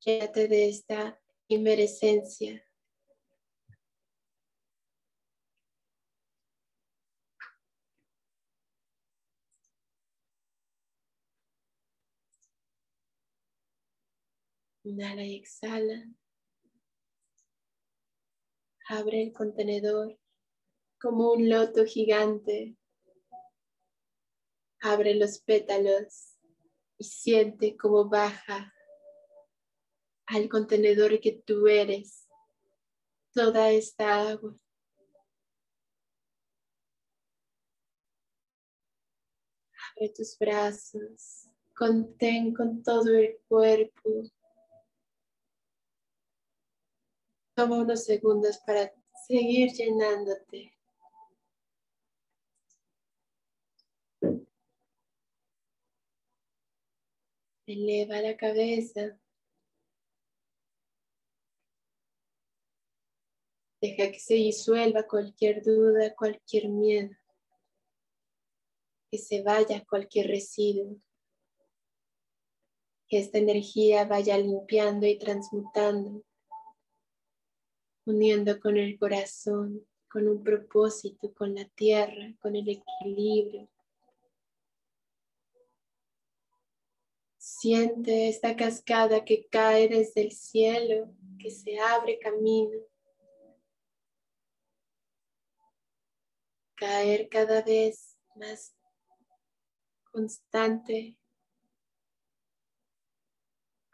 Llévate 0.00 0.48
de 0.48 0.70
esta 0.70 1.22
inmerecencia 1.46 2.64
Inhala 14.84 15.24
y 15.24 15.36
exhala. 15.36 16.08
Abre 18.88 19.22
el 19.22 19.32
contenedor 19.32 20.18
como 21.00 21.32
un 21.32 21.48
loto 21.48 21.84
gigante. 21.84 22.76
Abre 24.80 25.14
los 25.14 25.38
pétalos 25.38 26.36
y 26.98 27.04
siente 27.04 27.76
cómo 27.76 28.08
baja 28.08 28.74
al 30.26 30.48
contenedor 30.48 31.20
que 31.20 31.42
tú 31.46 31.68
eres 31.68 32.28
toda 33.32 33.70
esta 33.70 34.30
agua. 34.30 34.58
Abre 39.96 40.08
tus 40.08 40.36
brazos, 40.38 41.48
contén 41.72 42.52
con 42.52 42.82
todo 42.82 43.14
el 43.14 43.38
cuerpo. 43.46 44.24
Toma 47.54 47.76
unos 47.76 48.04
segundos 48.04 48.58
para 48.66 48.90
seguir 49.26 49.72
llenándote. 49.72 50.72
Eleva 57.66 58.20
la 58.22 58.36
cabeza. 58.36 59.18
Deja 63.82 64.10
que 64.12 64.18
se 64.18 64.34
disuelva 64.34 65.06
cualquier 65.06 65.62
duda, 65.62 66.14
cualquier 66.14 66.68
miedo. 66.68 67.10
Que 69.10 69.18
se 69.18 69.42
vaya 69.42 69.84
cualquier 69.84 70.28
residuo. 70.28 70.96
Que 73.08 73.18
esta 73.18 73.38
energía 73.38 74.06
vaya 74.06 74.38
limpiando 74.38 75.06
y 75.06 75.18
transmutando, 75.18 76.24
uniendo 78.04 78.58
con 78.60 78.76
el 78.76 78.98
corazón, 78.98 79.86
con 80.08 80.28
un 80.28 80.42
propósito, 80.42 81.32
con 81.32 81.54
la 81.54 81.64
tierra, 81.64 82.34
con 82.40 82.56
el 82.56 82.68
equilibrio, 82.68 83.68
Siente 87.62 88.28
esta 88.28 88.56
cascada 88.56 89.24
que 89.24 89.48
cae 89.48 89.88
desde 89.88 90.22
el 90.22 90.32
cielo, 90.32 91.12
que 91.40 91.50
se 91.50 91.78
abre 91.78 92.18
camino. 92.18 92.78
Caer 96.76 97.28
cada 97.28 97.62
vez 97.62 98.16
más 98.36 98.74
constante, 100.12 101.18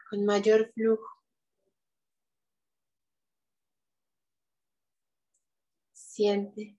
con 0.09 0.25
mayor 0.25 0.71
flujo. 0.73 1.18
Siente 6.19 6.77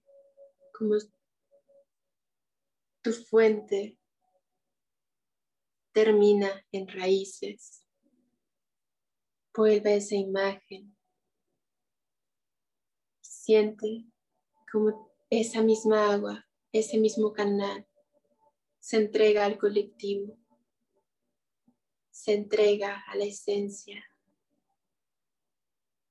como 0.76 0.96
tu 3.03 3.11
fuente 3.11 3.98
termina 5.94 6.62
en 6.72 6.87
raíces. 6.87 7.87
Vuelve 9.57 9.96
esa 9.96 10.14
imagen. 10.16 10.94
Siente 13.22 14.05
como 14.70 15.11
esa 15.31 15.62
misma 15.62 16.12
agua, 16.12 16.46
ese 16.70 16.98
mismo 16.98 17.33
canal, 17.33 17.88
se 18.79 18.98
entrega 18.98 19.46
al 19.46 19.57
colectivo, 19.57 20.37
se 22.11 22.35
entrega 22.35 23.03
a 23.07 23.16
la 23.16 23.24
esencia 23.24 24.05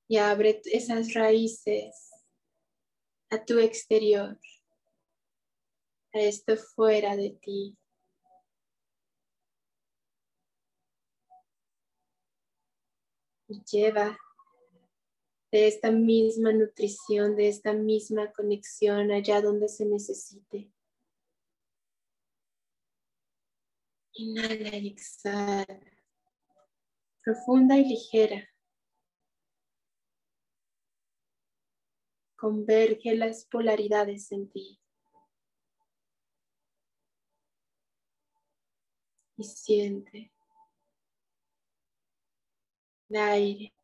y 0.08 0.16
abre 0.16 0.60
esas 0.64 1.14
raíces 1.14 2.09
a 3.30 3.44
tu 3.44 3.58
exterior, 3.58 4.38
a 6.12 6.18
esto 6.18 6.56
fuera 6.56 7.16
de 7.16 7.30
ti. 7.30 7.76
lleva 13.70 14.16
de 15.50 15.66
esta 15.66 15.90
misma 15.90 16.52
nutrición, 16.52 17.34
de 17.36 17.48
esta 17.48 17.72
misma 17.72 18.32
conexión 18.32 19.10
allá 19.10 19.40
donde 19.40 19.68
se 19.68 19.84
necesite. 19.84 20.70
Inhala 24.12 24.76
y 24.76 24.88
exhala. 24.88 25.66
Profunda 27.24 27.76
y 27.76 27.84
ligera. 27.84 28.48
Converge 32.40 33.14
las 33.16 33.44
polaridades 33.44 34.32
en 34.32 34.48
ti. 34.48 34.80
Y 39.36 39.44
siente 39.44 40.32
el 43.10 43.16
aire. 43.16 43.74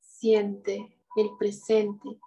Siente 0.00 0.98
el 1.16 1.36
presente. 1.38 2.18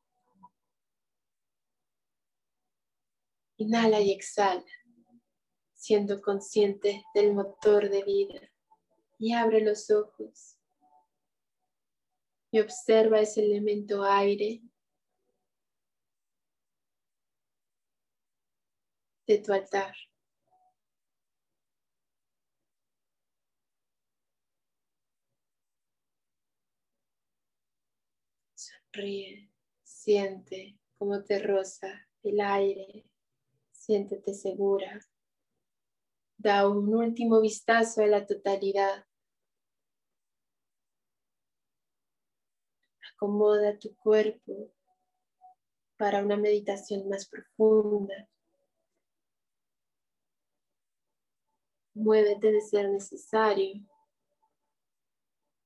Inhala 3.57 4.01
y 4.01 4.12
exhala, 4.12 4.63
siendo 5.73 6.21
consciente 6.21 7.03
del 7.15 7.34
motor 7.34 7.89
de 7.89 8.03
vida. 8.03 8.51
Y 9.17 9.34
abre 9.34 9.62
los 9.62 9.89
ojos. 9.89 10.61
Y 12.51 12.59
observa 12.59 13.21
ese 13.21 13.43
elemento 13.45 14.03
aire 14.03 14.61
de 19.25 19.37
tu 19.37 19.53
altar. 19.53 19.95
Ríe, 28.93 29.49
siente 29.83 30.77
cómo 30.97 31.23
te 31.23 31.39
roza 31.39 32.07
el 32.23 32.41
aire, 32.41 33.05
siéntete 33.71 34.33
segura. 34.33 34.99
Da 36.37 36.67
un 36.67 36.93
último 36.93 37.39
vistazo 37.39 38.01
a 38.01 38.07
la 38.07 38.25
totalidad. 38.25 39.05
Acomoda 43.21 43.77
tu 43.77 43.95
cuerpo 43.97 44.73
para 45.95 46.23
una 46.23 46.38
meditación 46.38 47.07
más 47.07 47.27
profunda. 47.29 48.27
Muévete 51.93 52.51
de 52.51 52.62
ser 52.62 52.89
necesario 52.89 53.88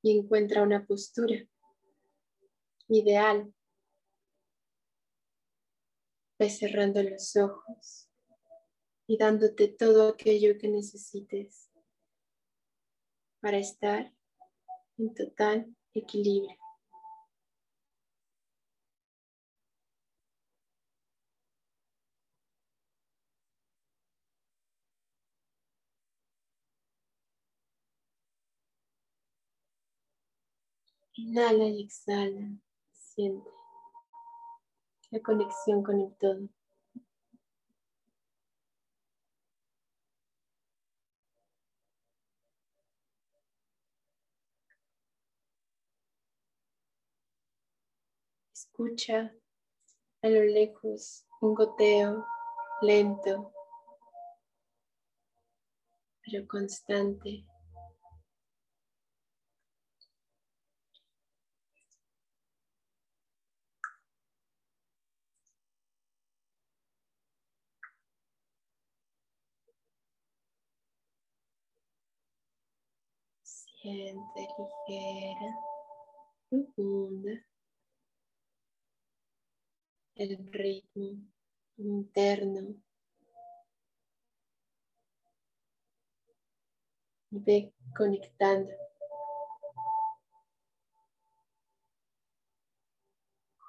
y 0.01 0.19
encuentra 0.19 0.63
una 0.63 0.85
postura 0.85 1.47
ideal. 2.89 3.53
Ve 6.37 6.49
cerrando 6.49 7.01
los 7.03 7.37
ojos 7.37 8.09
y 9.07 9.17
dándote 9.17 9.69
todo 9.69 10.09
aquello 10.09 10.57
que 10.59 10.67
necesites 10.67 11.71
para 13.39 13.59
estar 13.59 14.13
en 14.97 15.13
total 15.13 15.73
equilibrio. 15.93 16.64
Inhala 31.27 31.65
y 31.65 31.85
exhala. 31.85 32.51
Siente 32.91 33.49
la 35.09 35.19
conexión 35.21 35.81
con 35.81 35.99
el 35.99 36.15
todo. 36.17 36.47
Escucha 48.53 49.33
a 50.21 50.29
lo 50.29 50.43
lejos 50.43 51.25
un 51.41 51.55
goteo 51.55 52.23
lento, 52.83 53.51
pero 56.23 56.47
constante 56.47 57.47
Siente 73.85 74.47
ligera, 74.57 75.59
profunda, 76.49 77.45
el 80.15 80.51
ritmo 80.51 81.21
interno 81.77 82.81
ve 87.29 87.75
conectando 87.95 88.71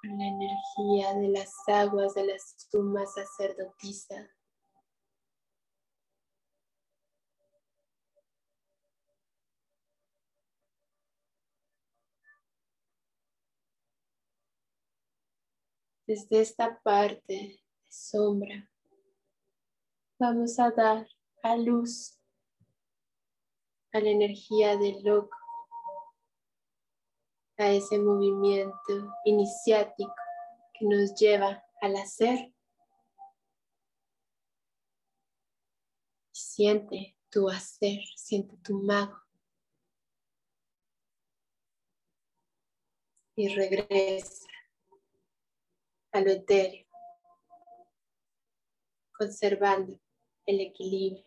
con 0.01 0.19
la 0.19 0.25
energía 0.25 1.13
de 1.13 1.29
las 1.29 1.53
aguas 1.67 2.15
de 2.15 2.25
la 2.25 2.39
suma 2.39 3.05
sacerdotisa. 3.05 4.36
Desde 16.07 16.41
esta 16.41 16.81
parte 16.83 17.25
de 17.27 17.61
sombra 17.89 18.71
vamos 20.21 20.57
a 20.61 20.71
dar 20.71 21.09
a 21.43 21.57
luz 21.57 22.21
a 23.93 23.99
la 23.99 24.11
energía 24.11 24.77
del 24.77 25.03
loco 25.03 25.37
a 27.59 27.71
ese 27.71 27.99
movimiento 27.99 29.13
iniciático 29.25 30.15
que 30.75 30.85
nos 30.87 31.13
lleva 31.17 31.65
al 31.81 31.97
hacer. 31.97 32.55
Siente 36.33 37.17
tu 37.31 37.49
hacer, 37.49 38.01
siente 38.15 38.57
tu 38.59 38.75
mago. 38.75 39.19
Y 43.35 43.49
regresa 43.49 44.56
a 46.17 46.21
lo 46.23 46.31
etéreo, 46.31 46.87
conservando 49.13 50.01
el 50.47 50.61
equilibrio. 50.61 51.27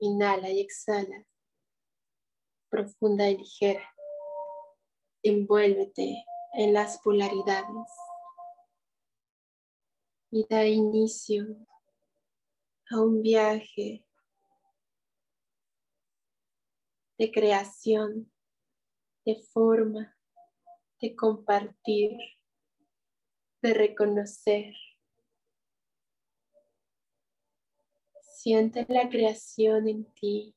Inhala 0.00 0.50
y 0.50 0.60
exhala 0.60 1.24
profunda 2.68 3.28
y 3.28 3.38
ligera. 3.38 3.94
Envuélvete 5.22 6.24
en 6.54 6.72
las 6.72 7.00
polaridades 7.00 7.90
y 10.30 10.46
da 10.48 10.66
inicio 10.66 11.44
a 12.90 13.00
un 13.00 13.22
viaje 13.22 14.04
de 17.18 17.32
creación, 17.32 18.32
de 19.28 19.42
forma, 19.52 20.16
de 21.02 21.14
compartir, 21.14 22.16
de 23.60 23.74
reconocer. 23.74 24.74
Siente 28.22 28.86
la 28.88 29.10
creación 29.10 29.86
en 29.86 30.10
ti. 30.14 30.56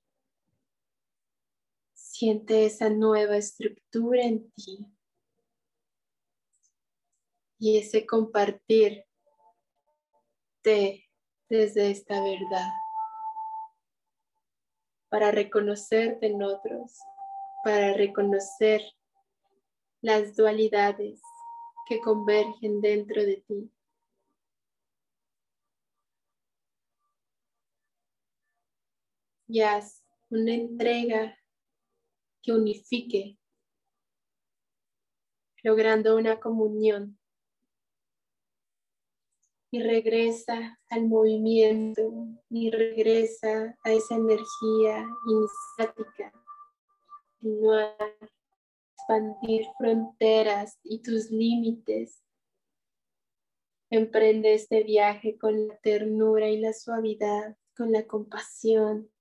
Siente 1.91 2.65
esa 2.65 2.89
nueva 2.89 3.35
estructura 3.35 4.23
en 4.23 4.49
ti. 4.53 4.85
Y 7.59 7.77
ese 7.77 8.05
compartir 8.05 9.05
desde 10.63 11.91
esta 11.91 12.23
verdad. 12.23 12.69
Para 15.09 15.31
reconocerte 15.31 16.27
en 16.27 16.41
otros, 16.41 17.01
para 17.63 17.93
reconocer 17.93 18.81
las 20.01 20.35
dualidades 20.35 21.21
que 21.87 21.99
convergen 21.99 22.81
dentro 22.81 23.21
de 23.21 23.43
ti. 23.47 23.71
Y 29.47 29.61
haz 29.61 30.01
una 30.29 30.53
entrega 30.53 31.37
que 32.41 32.53
unifique, 32.53 33.37
logrando 35.63 36.15
una 36.15 36.39
comunión. 36.39 37.19
Y 39.73 39.81
regresa 39.83 40.79
al 40.89 41.07
movimiento 41.07 42.01
y 42.49 42.71
regresa 42.71 43.77
a 43.83 43.91
esa 43.91 44.15
energía 44.15 45.05
iniciática, 45.27 46.40
expandir 48.97 49.65
fronteras 49.77 50.79
y 50.83 51.01
tus 51.01 51.31
límites. 51.31 52.23
Emprende 53.89 54.53
este 54.53 54.83
viaje 54.83 55.37
con 55.37 55.67
la 55.67 55.77
ternura 55.79 56.49
y 56.49 56.59
la 56.59 56.73
suavidad, 56.73 57.57
con 57.75 57.91
la 57.91 58.07
compasión, 58.07 59.11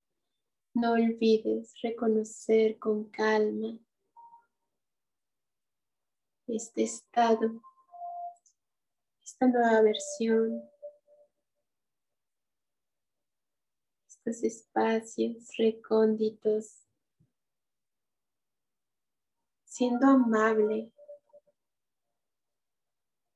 no 0.74 0.92
olvides 0.92 1.72
reconocer 1.82 2.78
con 2.78 3.10
calma 3.10 3.76
este 6.46 6.82
estado, 6.82 7.60
esta 9.22 9.46
nueva 9.46 9.82
versión, 9.82 10.62
estos 14.08 14.42
espacios 14.42 15.48
recónditos, 15.56 16.79
siendo 19.80 20.08
amable, 20.08 20.92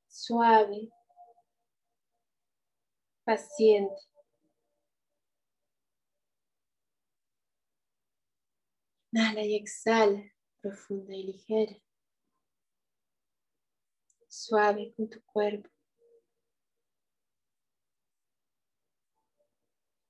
suave, 0.08 0.92
paciente. 3.24 4.02
Inhala 9.10 9.42
y 9.42 9.56
exhala, 9.56 10.22
profunda 10.60 11.14
y 11.14 11.22
ligera. 11.22 11.76
Suave 14.28 14.92
con 14.94 15.08
tu 15.08 15.22
cuerpo. 15.22 15.70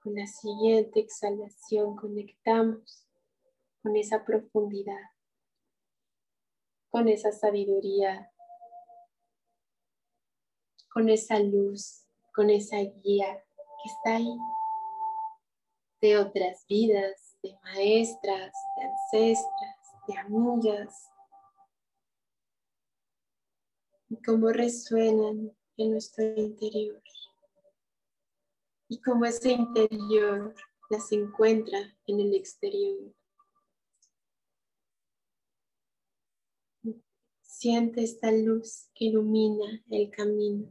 Con 0.00 0.16
la 0.16 0.26
siguiente 0.26 0.98
exhalación 0.98 1.94
conectamos 1.94 3.06
con 3.80 3.94
esa 3.94 4.24
profundidad, 4.24 5.13
con 6.94 7.08
esa 7.08 7.32
sabiduría, 7.32 8.32
con 10.92 11.08
esa 11.08 11.40
luz, 11.40 12.06
con 12.32 12.50
esa 12.50 12.76
guía 12.76 13.34
que 13.34 13.90
está 13.90 14.14
ahí 14.14 14.38
de 16.00 16.18
otras 16.18 16.64
vidas, 16.68 17.36
de 17.42 17.58
maestras, 17.64 18.52
de 18.76 18.84
ancestras, 18.84 19.76
de 20.06 20.18
amigas, 20.18 21.10
y 24.08 24.22
cómo 24.22 24.50
resuenan 24.50 25.52
en 25.76 25.90
nuestro 25.90 26.24
interior, 26.24 27.02
y 28.88 29.00
cómo 29.02 29.24
ese 29.24 29.50
interior 29.50 30.54
las 30.90 31.10
encuentra 31.10 31.80
en 32.06 32.20
el 32.20 32.34
exterior. 32.36 33.12
Siente 37.64 38.04
esta 38.04 38.30
luz 38.30 38.90
que 38.94 39.06
ilumina 39.06 39.82
el 39.88 40.10
camino. 40.10 40.70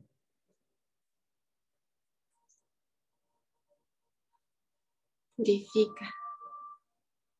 Purifica 5.36 6.14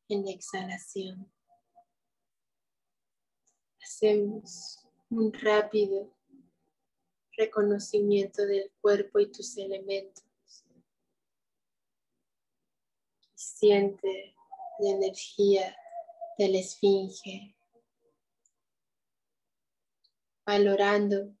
en 0.08 0.24
la 0.24 0.32
exhalación. 0.32 1.32
Hacemos 3.80 4.84
un 5.10 5.32
rápido 5.32 6.12
reconocimiento 7.36 8.44
del 8.46 8.72
cuerpo 8.80 9.20
y 9.20 9.30
tus 9.30 9.56
elementos. 9.56 10.24
siente 13.36 14.34
la 14.80 14.90
energía 14.90 15.76
de 16.38 16.48
la 16.48 16.58
esfinge, 16.58 17.54
valorando 20.46 21.34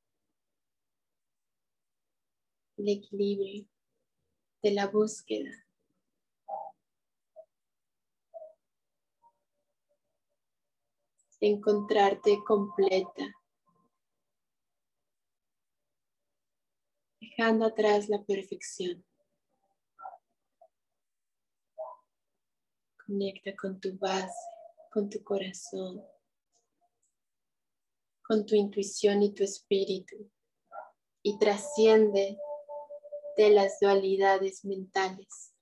el 2.76 2.88
equilibrio 2.88 3.66
de 4.62 4.72
la 4.72 4.86
búsqueda. 4.86 5.50
Encontrarte 11.40 12.38
completa, 12.46 13.34
dejando 17.20 17.66
atrás 17.66 18.08
la 18.08 18.22
perfección. 18.24 19.04
Conecta 23.04 23.54
con 23.54 23.78
tu 23.78 23.98
base, 23.98 24.32
con 24.90 25.10
tu 25.10 25.22
corazón, 25.22 26.02
con 28.26 28.46
tu 28.46 28.54
intuición 28.54 29.22
y 29.22 29.34
tu 29.34 29.44
espíritu 29.44 30.30
y 31.22 31.38
trasciende 31.38 32.38
de 33.36 33.50
las 33.50 33.78
dualidades 33.80 34.64
mentales. 34.64 35.52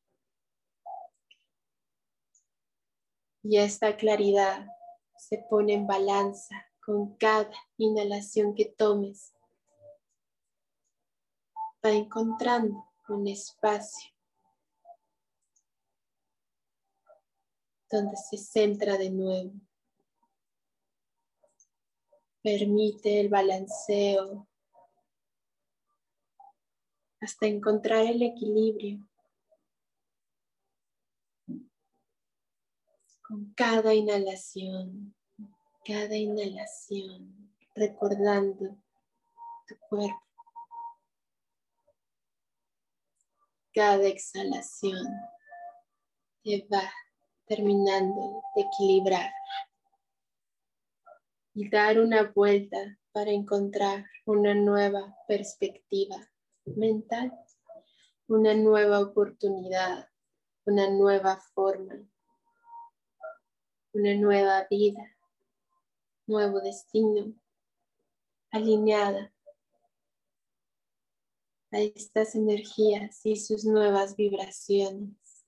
Y 3.43 3.59
esta 3.59 3.97
claridad 3.97 4.67
se 5.17 5.39
pone 5.51 5.75
en 5.75 5.87
balanza 5.87 6.67
con 6.85 7.17
cada 7.17 7.51
inhalación 7.77 8.55
que 8.55 8.67
tomes. 8.67 9.33
Va 11.85 11.91
encontrando 11.91 12.89
un 13.09 13.27
espacio 13.27 14.13
donde 17.91 18.17
se 18.17 18.39
centra 18.39 18.97
de 18.97 19.11
nuevo. 19.11 19.53
Permite 22.43 23.21
el 23.21 23.29
balanceo 23.29 24.49
hasta 27.21 27.47
encontrar 27.47 28.05
el 28.05 28.21
equilibrio. 28.21 29.09
Con 33.23 33.55
cada 33.55 33.95
inhalación, 33.95 35.15
cada 35.85 36.17
inhalación, 36.17 37.55
recordando 37.77 38.77
tu 39.69 39.77
cuerpo. 39.89 40.21
Cada 43.73 44.07
exhalación 44.09 45.07
te 46.43 46.67
va 46.71 46.93
terminando 47.47 48.43
de 48.57 48.63
equilibrar 48.63 49.33
y 51.55 51.69
dar 51.69 51.99
una 51.99 52.31
vuelta 52.31 52.99
para 53.13 53.31
encontrar 53.31 54.07
una 54.25 54.55
nueva 54.55 55.17
perspectiva 55.29 56.17
mental, 56.65 57.33
una 58.27 58.55
nueva 58.55 59.01
oportunidad, 59.01 60.09
una 60.65 60.89
nueva 60.89 61.41
forma, 61.55 61.95
una 63.93 64.15
nueva 64.15 64.67
vida, 64.71 65.17
nuevo 66.27 66.61
destino, 66.61 67.35
alineada 68.51 69.33
a 71.73 71.81
estas 71.81 72.35
energías 72.35 73.25
y 73.25 73.37
sus 73.37 73.65
nuevas 73.65 74.17
vibraciones. 74.17 75.47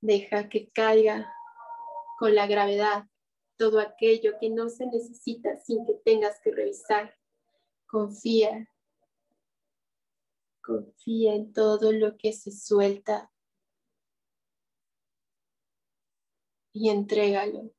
Deja 0.00 0.48
que 0.48 0.70
caiga 0.70 1.32
con 2.18 2.34
la 2.34 2.46
gravedad 2.46 3.06
todo 3.58 3.80
aquello 3.80 4.38
que 4.40 4.48
no 4.48 4.70
se 4.70 4.86
necesita 4.86 5.60
sin 5.60 5.84
que 5.84 5.94
tengas 6.04 6.40
que 6.40 6.52
revisar. 6.52 7.14
Confía 7.86 8.68
Confía 10.68 11.34
en 11.34 11.54
todo 11.54 11.92
lo 11.92 12.18
que 12.18 12.34
se 12.34 12.52
suelta 12.52 13.32
y 16.74 16.90
entrégalo. 16.90 17.72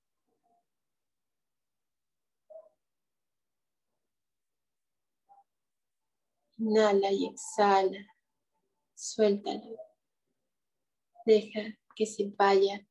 Inhala 6.57 7.11
y 7.11 7.27
exhala. 7.27 8.07
Suéltalo. 8.95 9.77
Deja 11.27 11.77
que 11.95 12.07
se 12.07 12.33
vaya. 12.35 12.88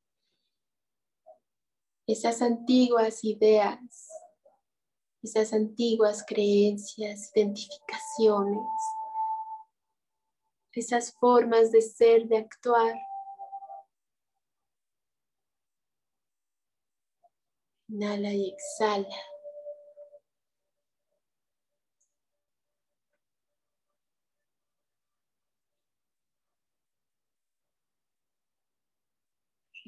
Esas 2.08 2.40
antiguas 2.40 3.22
ideas, 3.22 4.08
esas 5.22 5.52
antiguas 5.52 6.24
creencias, 6.26 7.30
identificaciones, 7.36 8.64
esas 10.72 11.12
formas 11.12 11.70
de 11.70 11.82
ser, 11.82 12.26
de 12.26 12.38
actuar. 12.38 12.94
Inhala 17.90 18.32
y 18.32 18.54
exhala. 18.54 19.37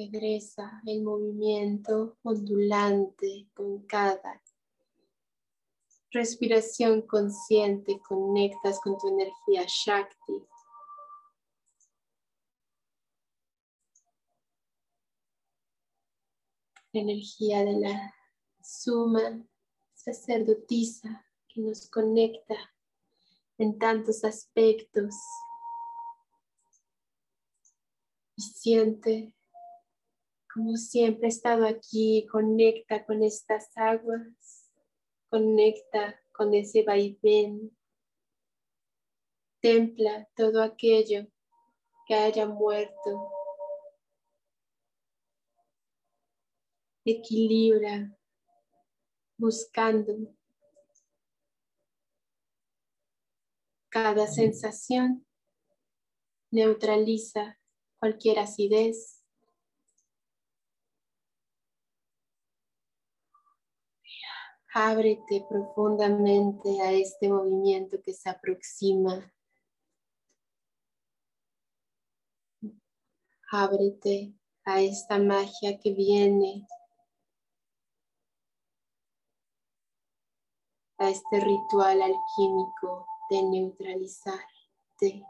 Regresa 0.00 0.80
el 0.86 1.02
movimiento 1.02 2.16
ondulante 2.22 3.50
con 3.52 3.82
cada 3.82 4.42
respiración 6.10 7.02
consciente. 7.02 8.00
Conectas 8.08 8.80
con 8.80 8.96
tu 8.96 9.08
energía 9.08 9.66
Shakti. 9.66 10.46
energía 16.94 17.62
de 17.62 17.72
la 17.72 18.14
suma 18.62 19.46
sacerdotisa 19.92 21.26
que 21.46 21.60
nos 21.60 21.90
conecta 21.90 22.56
en 23.58 23.78
tantos 23.78 24.24
aspectos 24.24 25.14
y 28.34 28.42
siente 28.42 29.34
como 30.60 30.76
siempre 30.76 31.24
ha 31.24 31.28
estado 31.30 31.66
aquí, 31.66 32.26
conecta 32.30 33.06
con 33.06 33.22
estas 33.22 33.74
aguas, 33.78 34.70
conecta 35.30 36.22
con 36.32 36.52
ese 36.52 36.82
vaivén, 36.82 37.74
templa 39.62 40.28
todo 40.36 40.62
aquello 40.62 41.26
que 42.06 42.14
haya 42.14 42.46
muerto 42.46 43.32
equilibra, 47.06 48.14
buscando 49.38 50.12
cada 53.88 54.26
sensación, 54.26 55.26
neutraliza 56.50 57.58
cualquier 57.98 58.40
acidez. 58.40 59.19
Ábrete 64.72 65.44
profundamente 65.48 66.80
a 66.80 66.92
este 66.92 67.28
movimiento 67.28 68.00
que 68.00 68.12
se 68.12 68.30
aproxima. 68.30 69.32
Ábrete 73.50 74.32
a 74.64 74.80
esta 74.80 75.18
magia 75.18 75.76
que 75.80 75.92
viene 75.92 76.68
a 80.98 81.10
este 81.10 81.40
ritual 81.40 82.02
alquímico 82.02 83.06
de 83.28 83.42
neutralizarte. 83.42 85.26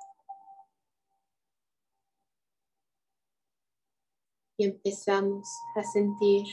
Y 4.58 4.64
empezamos 4.66 5.48
a 5.76 5.82
sentir 5.82 6.44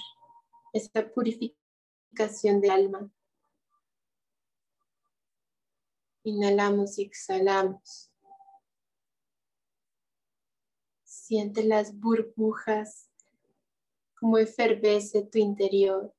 esta 0.72 1.12
purificación 1.12 1.66
de 2.12 2.72
alma. 2.72 3.12
Inhalamos 6.24 6.97
y 6.97 7.03
exhalamos. 7.03 8.12
Siente 11.03 11.64
las 11.64 11.97
burbujas, 11.97 13.10
como 14.20 14.38
efervece 14.38 15.24
tu 15.24 15.38
interior. 15.38 16.14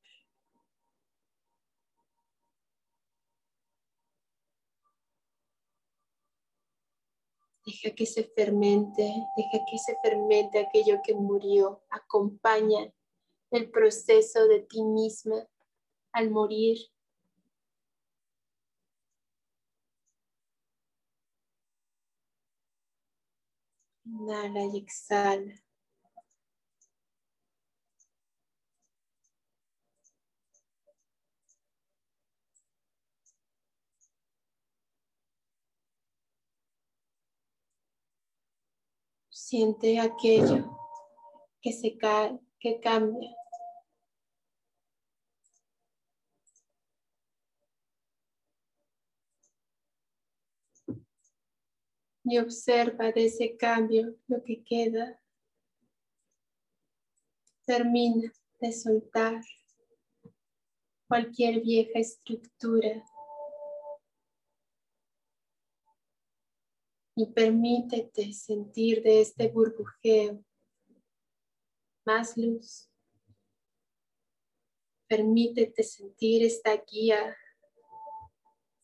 Deja 7.67 7.95
que 7.95 8.07
se 8.07 8.25
fermente, 8.25 9.03
deja 9.37 9.65
que 9.71 9.79
se 9.79 9.95
fermente 10.03 10.59
aquello 10.59 11.01
que 11.05 11.15
murió. 11.15 11.83
Acompaña 11.91 12.93
el 13.51 13.71
proceso 13.71 14.47
de 14.47 14.61
ti 14.61 14.83
misma 14.83 15.47
al 16.13 16.31
morir. 16.31 16.79
Inhala 24.05 24.65
y 24.65 24.79
exhala. 24.79 25.55
Siente 39.31 39.99
aquello 39.99 40.77
que 41.63 41.73
se 41.73 41.97
cae, 41.97 42.39
que 42.61 42.81
cambia. 42.81 43.38
Y 52.31 52.39
observa 52.39 53.11
de 53.13 53.27
ese 53.27 53.57
cambio 53.57 54.17
lo 54.27 54.43
que 54.45 54.63
queda. 54.63 55.21
Termina 57.65 58.33
de 58.61 58.73
soltar 58.73 59.43
cualquier 61.07 61.61
vieja 61.61 61.99
estructura 61.99 63.05
y 67.17 67.27
permítete 67.27 68.33
sentir 68.33 69.03
de 69.03 69.23
este 69.23 69.49
burbujeo 69.49 70.45
más 72.05 72.37
luz. 72.37 72.89
Permítete 75.09 75.83
sentir 75.83 76.45
esta 76.45 76.77
guía. 76.77 77.37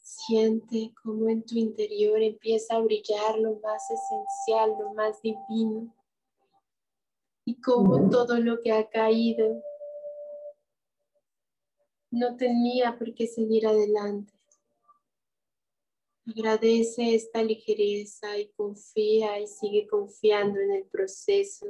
Siente 0.04 0.92
cómo 1.02 1.30
en 1.30 1.42
tu 1.46 1.56
interior 1.56 2.22
empieza 2.22 2.76
a 2.76 2.80
brillar 2.80 3.38
lo 3.38 3.58
más 3.60 3.82
esencial, 3.90 4.76
lo 4.78 4.92
más 4.92 5.22
divino. 5.22 5.94
Y 7.46 7.58
cómo 7.62 8.10
todo 8.10 8.38
lo 8.38 8.60
que 8.60 8.70
ha 8.70 8.86
caído 8.86 9.62
no 12.10 12.36
tenía 12.36 12.98
por 12.98 13.14
qué 13.14 13.26
seguir 13.26 13.66
adelante. 13.66 14.34
Agradece 16.26 17.14
esta 17.14 17.42
ligereza 17.42 18.36
y 18.38 18.48
confía 18.50 19.40
y 19.40 19.46
sigue 19.46 19.86
confiando 19.86 20.60
en 20.60 20.72
el 20.72 20.84
proceso. 20.84 21.66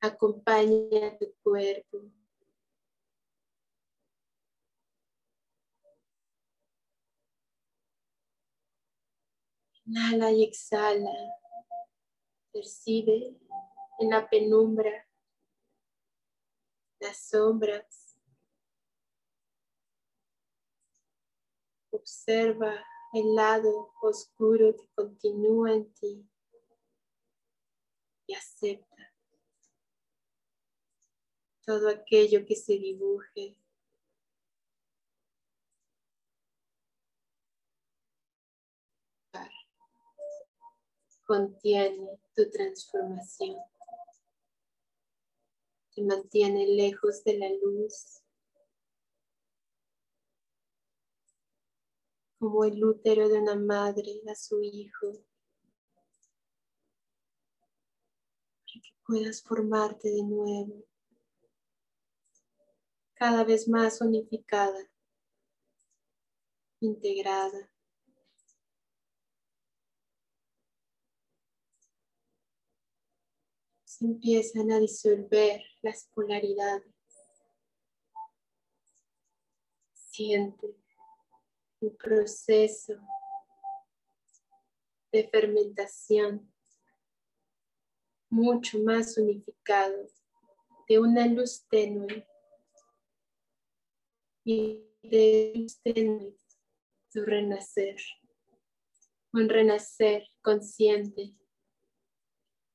Acompaña 0.00 1.08
a 1.08 1.18
tu 1.18 1.32
cuerpo. 1.42 2.02
Inhala 9.90 10.30
y 10.30 10.44
exhala. 10.44 11.10
Percibe 12.52 13.36
en 13.98 14.10
la 14.10 14.30
penumbra 14.30 15.08
las 17.00 17.28
sombras 17.28 18.16
Observa 21.90 22.84
el 23.14 23.34
lado 23.34 23.92
oscuro 24.00 24.76
que 24.76 24.86
continúa 24.94 25.72
en 25.72 25.92
ti 25.94 26.24
y 28.28 28.34
acepta 28.34 29.12
todo 31.64 31.88
aquello 31.88 32.46
que 32.46 32.54
se 32.54 32.74
dibuje. 32.74 33.56
Contiene 41.30 42.18
tu 42.34 42.50
transformación. 42.50 43.56
Te 45.94 46.02
mantiene 46.02 46.66
lejos 46.66 47.22
de 47.22 47.38
la 47.38 47.48
luz 47.50 48.20
como 52.36 52.64
el 52.64 52.84
útero 52.84 53.28
de 53.28 53.38
una 53.38 53.54
madre 53.54 54.20
a 54.28 54.34
su 54.34 54.60
hijo, 54.60 55.12
para 58.66 58.80
que 58.82 58.90
puedas 59.06 59.40
formarte 59.40 60.10
de 60.10 60.24
nuevo, 60.24 60.84
cada 63.14 63.44
vez 63.44 63.68
más 63.68 64.00
unificada, 64.00 64.90
integrada. 66.80 67.70
Empiezan 74.00 74.72
a 74.72 74.78
disolver 74.78 75.62
las 75.82 76.08
polaridades. 76.14 76.94
Siente 79.92 80.74
un 81.80 81.96
proceso 81.96 82.94
de 85.12 85.28
fermentación 85.28 86.50
mucho 88.30 88.78
más 88.78 89.18
unificado 89.18 90.06
de 90.88 90.98
una 90.98 91.26
luz 91.26 91.66
tenue 91.68 92.26
y 94.44 94.84
de 95.02 95.52
luz 95.54 95.80
tenue 95.82 96.36
su 97.08 97.24
renacer, 97.24 97.96
un 99.32 99.48
renacer 99.48 100.28
consciente, 100.42 101.34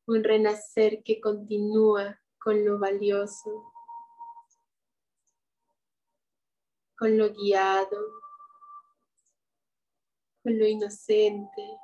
un 0.07 0.23
renacer 0.23 1.01
que 1.03 1.19
continúa 1.19 2.21
con 2.37 2.63
lo 2.63 2.77
valioso, 2.77 3.73
con 6.95 7.17
lo 7.17 7.33
guiado, 7.33 7.97
con 10.43 10.57
lo 10.59 10.65
inocente, 10.67 11.79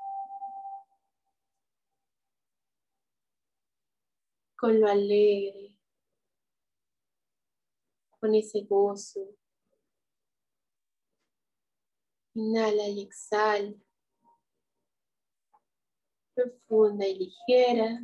con 4.56 4.80
lo 4.80 4.88
alegre, 4.88 5.76
con 8.20 8.36
ese 8.36 8.62
gozo. 8.62 9.36
Inhala 12.36 12.88
y 12.88 13.02
exhala. 13.02 13.74
Profunda 16.44 17.08
y 17.08 17.18
ligera. 17.18 18.00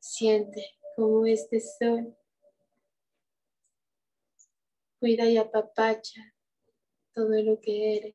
Siente 0.00 0.78
como 0.96 1.26
este 1.26 1.60
sol 1.60 2.16
cuida 4.98 5.26
y 5.26 5.36
apapacha 5.36 6.34
todo 7.14 7.42
lo 7.42 7.60
que 7.60 7.96
eres. 7.96 8.14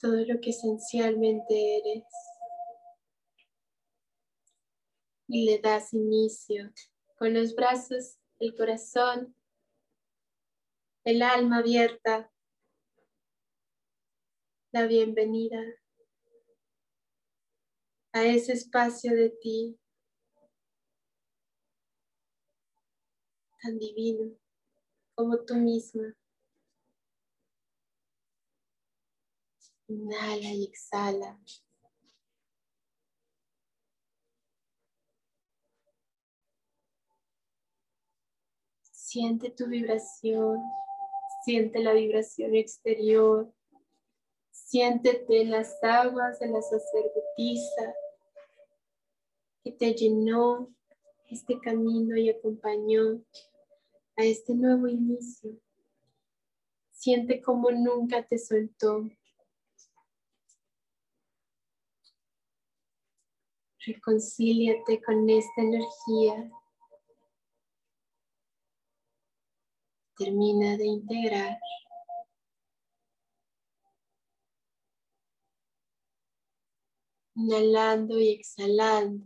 todo 0.00 0.24
lo 0.24 0.40
que 0.40 0.50
esencialmente 0.50 1.78
eres 1.78 2.04
y 5.26 5.44
le 5.44 5.58
das 5.58 5.92
inicio 5.92 6.72
con 7.16 7.34
los 7.34 7.54
brazos, 7.54 8.18
el 8.38 8.56
corazón, 8.56 9.34
el 11.04 11.20
alma 11.22 11.58
abierta, 11.58 12.32
bienvenida 14.86 15.60
a 18.12 18.24
ese 18.24 18.52
espacio 18.52 19.14
de 19.14 19.30
ti 19.30 19.78
tan 23.62 23.78
divino 23.78 24.36
como 25.14 25.44
tú 25.44 25.54
misma. 25.56 26.14
Inhala 29.88 30.52
y 30.52 30.64
exhala. 30.64 31.40
Siente 38.82 39.50
tu 39.50 39.66
vibración, 39.66 40.60
siente 41.44 41.80
la 41.80 41.94
vibración 41.94 42.54
exterior, 42.54 43.52
siéntete 44.68 45.40
en 45.40 45.50
las 45.50 45.82
aguas 45.82 46.38
de 46.40 46.48
la 46.48 46.60
sacerdotisa 46.60 47.94
que 49.64 49.72
te 49.72 49.94
llenó 49.94 50.68
este 51.30 51.58
camino 51.58 52.18
y 52.18 52.28
acompañó 52.28 53.22
a 54.16 54.24
este 54.24 54.54
nuevo 54.54 54.86
inicio. 54.86 55.58
Siente 56.90 57.40
como 57.40 57.70
nunca 57.70 58.26
te 58.26 58.38
soltó, 58.38 59.08
Reconcíliate 63.86 65.00
con 65.00 65.30
esta 65.30 65.62
energía. 65.62 66.50
Termina 70.18 70.76
de 70.76 70.84
integrar. 70.84 71.58
Inhalando 77.38 78.18
y 78.18 78.30
exhalando. 78.30 79.24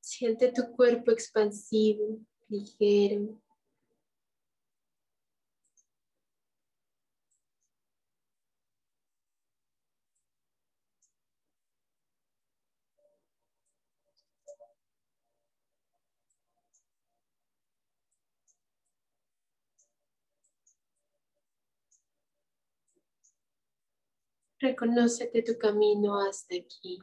Siente 0.00 0.50
tu 0.50 0.72
cuerpo 0.72 1.12
expansivo, 1.12 2.18
ligero. 2.48 3.40
Reconócete 24.58 25.42
tu 25.42 25.58
camino 25.58 26.18
hasta 26.18 26.56
aquí. 26.56 26.98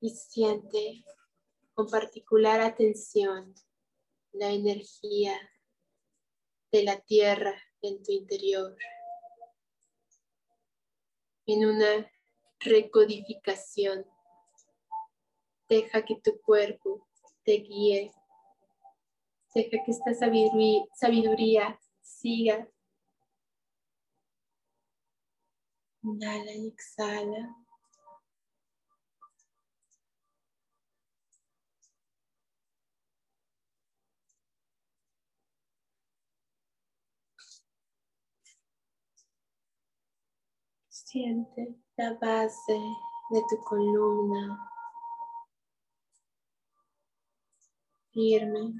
Y 0.00 0.10
siente 0.10 1.04
con 1.74 1.88
particular 1.88 2.60
atención 2.60 3.54
la 4.32 4.50
energía 4.50 5.38
de 6.72 6.82
la 6.82 6.98
tierra 7.00 7.54
en 7.80 8.02
tu 8.02 8.10
interior. 8.10 8.76
En 11.46 11.64
una 11.64 12.10
recodificación. 12.58 14.04
Deja 15.68 16.04
que 16.04 16.16
tu 16.16 16.40
cuerpo 16.40 17.09
te 17.50 17.56
guíe. 17.56 18.12
Deja 19.52 19.82
que 19.84 19.90
esta 19.90 20.14
sabiduría, 20.14 21.80
siga. 22.00 22.68
Inhala 26.04 26.52
y 26.52 26.68
exhala. 26.68 27.56
Siente 40.88 41.74
la 41.96 42.12
base 42.12 42.78
de 43.30 43.40
tu 43.50 43.58
columna 43.64 44.70
firme. 48.12 48.74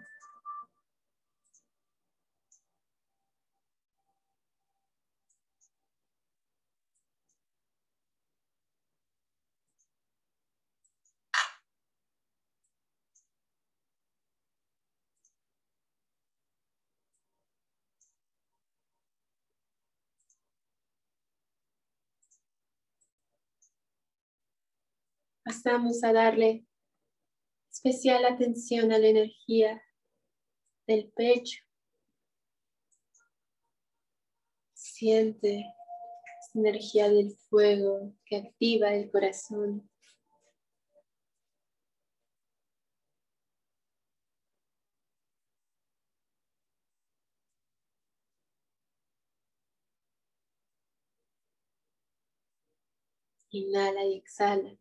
Pasamos 25.45 26.05
a 26.05 26.13
darle 26.13 26.65
especial 27.83 28.27
atención 28.27 28.93
a 28.93 28.99
la 28.99 29.09
energía 29.09 29.83
del 30.87 31.11
pecho. 31.17 31.63
Siente 34.75 35.65
esa 36.41 36.59
energía 36.59 37.09
del 37.09 37.35
fuego 37.49 38.13
que 38.27 38.37
activa 38.37 38.93
el 38.93 39.11
corazón. 39.11 39.89
Inhala 53.53 54.05
y 54.05 54.17
exhala. 54.19 54.80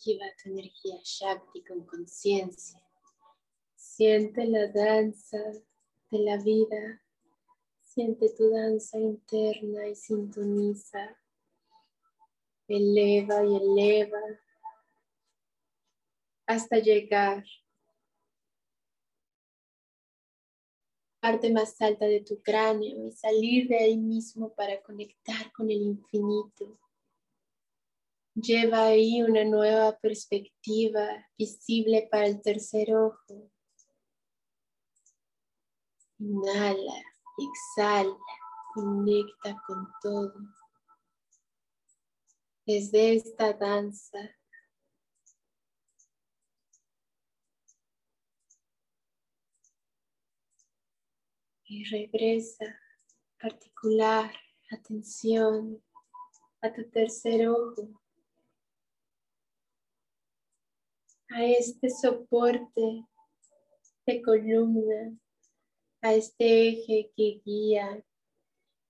Activa 0.00 0.24
tu 0.42 0.48
energía 0.48 0.98
Shakti 1.04 1.62
con 1.62 1.84
conciencia. 1.84 2.80
Siente 3.76 4.46
la 4.46 4.66
danza 4.68 5.36
de 6.10 6.18
la 6.20 6.38
vida. 6.38 7.02
Siente 7.82 8.30
tu 8.30 8.48
danza 8.48 8.98
interna 8.98 9.86
y 9.88 9.94
sintoniza. 9.94 11.18
Eleva 12.66 13.44
y 13.44 13.56
eleva 13.56 14.22
hasta 16.46 16.78
llegar 16.78 17.44
parte 21.20 21.52
más 21.52 21.78
alta 21.82 22.06
de 22.06 22.22
tu 22.22 22.40
cráneo 22.40 23.06
y 23.06 23.12
salir 23.12 23.68
de 23.68 23.76
ahí 23.76 23.98
mismo 23.98 24.50
para 24.54 24.80
conectar 24.80 25.52
con 25.52 25.70
el 25.70 25.82
infinito. 25.82 26.78
Lleva 28.34 28.86
ahí 28.86 29.22
una 29.22 29.44
nueva 29.44 29.98
perspectiva 29.98 31.26
visible 31.36 32.08
para 32.10 32.26
el 32.26 32.40
tercer 32.40 32.94
ojo. 32.94 33.50
Inhala, 36.18 37.02
exhala, 37.38 38.16
conecta 38.72 39.60
con 39.66 39.88
todo. 40.00 40.34
Desde 42.66 43.14
esta 43.16 43.52
danza 43.52 44.18
y 51.64 51.84
regresa 51.84 52.78
particular 53.40 54.32
atención 54.70 55.82
a 56.62 56.72
tu 56.72 56.88
tercer 56.90 57.48
ojo. 57.48 58.00
A 61.30 61.44
este 61.44 61.90
soporte 61.90 63.06
de 64.06 64.22
columna, 64.22 65.16
a 66.02 66.14
este 66.14 66.68
eje 66.68 67.12
que 67.16 67.40
guía, 67.44 68.04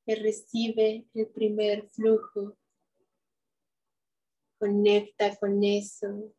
que 0.06 0.14
recibe 0.16 1.06
el 1.14 1.26
primer 1.28 1.88
flujo. 1.90 2.56
Conecta 4.58 5.36
con 5.36 5.62
eso. 5.62 6.32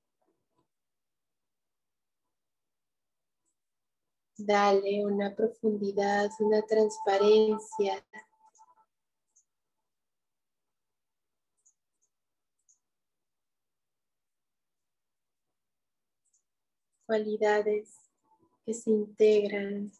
Dale 4.37 5.05
una 5.05 5.35
profundidad, 5.35 6.31
una 6.39 6.63
transparencia 6.63 8.03
cualidades 17.11 18.09
que 18.65 18.73
se 18.73 18.89
integran, 18.89 19.91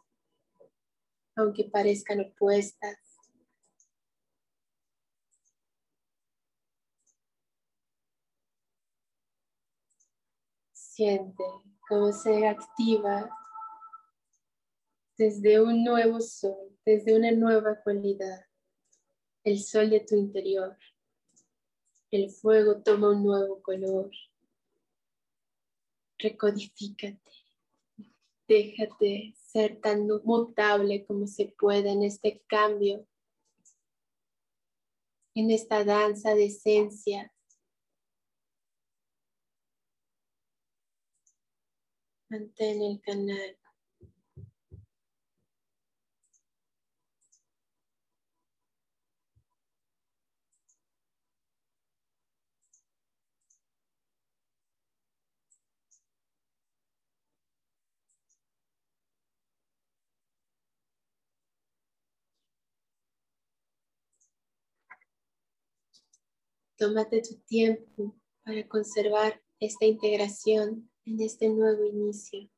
aunque 1.36 1.66
parezcan 1.66 2.22
opuestas. 2.22 2.98
Siente 10.72 11.44
cómo 11.90 12.14
se 12.14 12.48
activa 12.48 13.30
desde 15.18 15.62
un 15.62 15.84
nuevo 15.84 16.22
sol, 16.22 16.80
desde 16.86 17.14
una 17.14 17.32
nueva 17.32 17.76
cualidad, 17.84 18.46
el 19.44 19.60
sol 19.62 19.90
de 19.90 20.00
tu 20.00 20.16
interior. 20.16 20.78
El 22.10 22.30
fuego 22.30 22.82
toma 22.82 23.10
un 23.10 23.22
nuevo 23.22 23.62
color 23.62 24.10
recodifícate. 26.22 27.32
Déjate 28.48 29.34
ser 29.36 29.80
tan 29.80 30.08
mutable 30.24 31.06
como 31.06 31.28
se 31.28 31.54
puede 31.58 31.92
en 31.92 32.04
este 32.04 32.44
cambio, 32.48 33.08
en 35.36 35.52
esta 35.52 35.84
danza 35.84 36.36
de 36.36 36.46
esencia. 36.46 37.34
Mantén 42.30 42.82
el 42.82 43.02
canal. 43.02 43.61
Tómate 66.82 67.22
tu 67.22 67.36
tiempo 67.46 68.16
para 68.44 68.68
conservar 68.68 69.40
esta 69.60 69.86
integración 69.86 70.90
en 71.06 71.22
este 71.22 71.48
nuevo 71.48 71.86
inicio. 71.86 72.50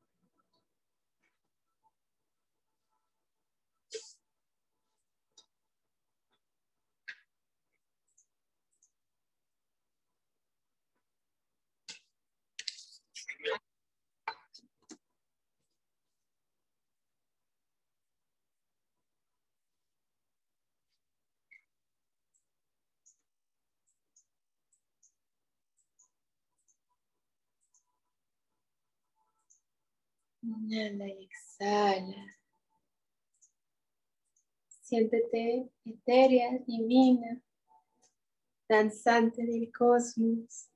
Inhala 30.44 31.08
y 31.08 31.24
exhala. 31.24 32.36
Siéntete 34.82 35.70
etérea, 35.86 36.58
divina, 36.66 37.40
danzante 38.68 39.42
del 39.42 39.72
cosmos. 39.72 40.68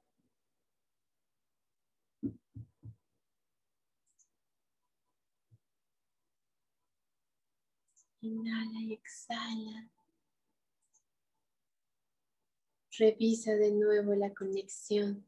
Inhala 8.23 8.81
y 8.81 8.95
exhala. 8.95 9.91
Revisa 12.99 13.53
de 13.53 13.71
nuevo 13.73 14.15
la 14.15 14.33
conexión 14.33 15.27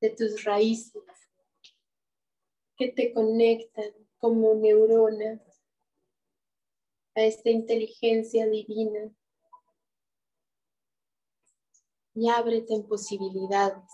de 0.00 0.10
tus 0.10 0.42
raíces 0.42 1.25
que 2.76 2.92
te 2.92 3.12
conectan 3.12 3.92
como 4.18 4.54
neurona 4.54 5.40
a 7.14 7.22
esta 7.22 7.50
inteligencia 7.50 8.46
divina 8.46 9.10
y 12.14 12.28
ábrete 12.30 12.74
en 12.74 12.86
posibilidades. 12.86 13.90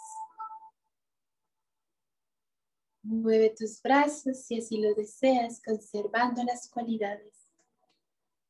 Mueve 3.02 3.50
tus 3.50 3.82
brazos 3.82 4.44
si 4.44 4.58
así 4.58 4.80
lo 4.80 4.94
deseas, 4.94 5.60
conservando 5.62 6.42
las 6.44 6.70
cualidades 6.70 7.48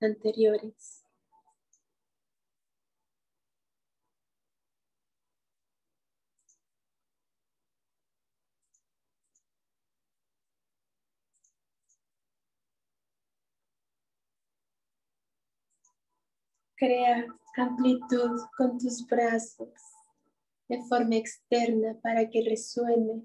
anteriores. 0.00 1.01
Crea 16.82 17.28
amplitud 17.58 18.40
con 18.56 18.76
tus 18.76 19.06
brazos 19.06 19.68
de 20.68 20.82
forma 20.88 21.14
externa 21.14 21.96
para 22.02 22.28
que 22.28 22.42
resuene 22.42 23.22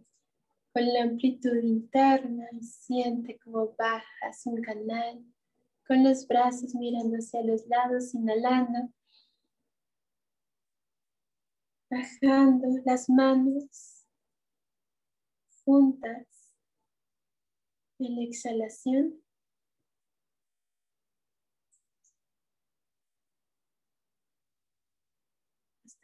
con 0.72 0.86
la 0.94 1.02
amplitud 1.02 1.56
interna 1.64 2.48
y 2.52 2.62
siente 2.62 3.40
como 3.40 3.74
bajas 3.76 4.46
un 4.46 4.62
canal 4.62 5.26
con 5.88 6.04
los 6.04 6.28
brazos 6.28 6.76
mirando 6.76 7.18
hacia 7.18 7.42
los 7.42 7.66
lados, 7.66 8.14
inhalando, 8.14 8.94
bajando 11.90 12.68
las 12.86 13.10
manos 13.10 14.06
juntas 15.66 16.28
en 17.98 18.18
la 18.18 18.22
exhalación. 18.22 19.27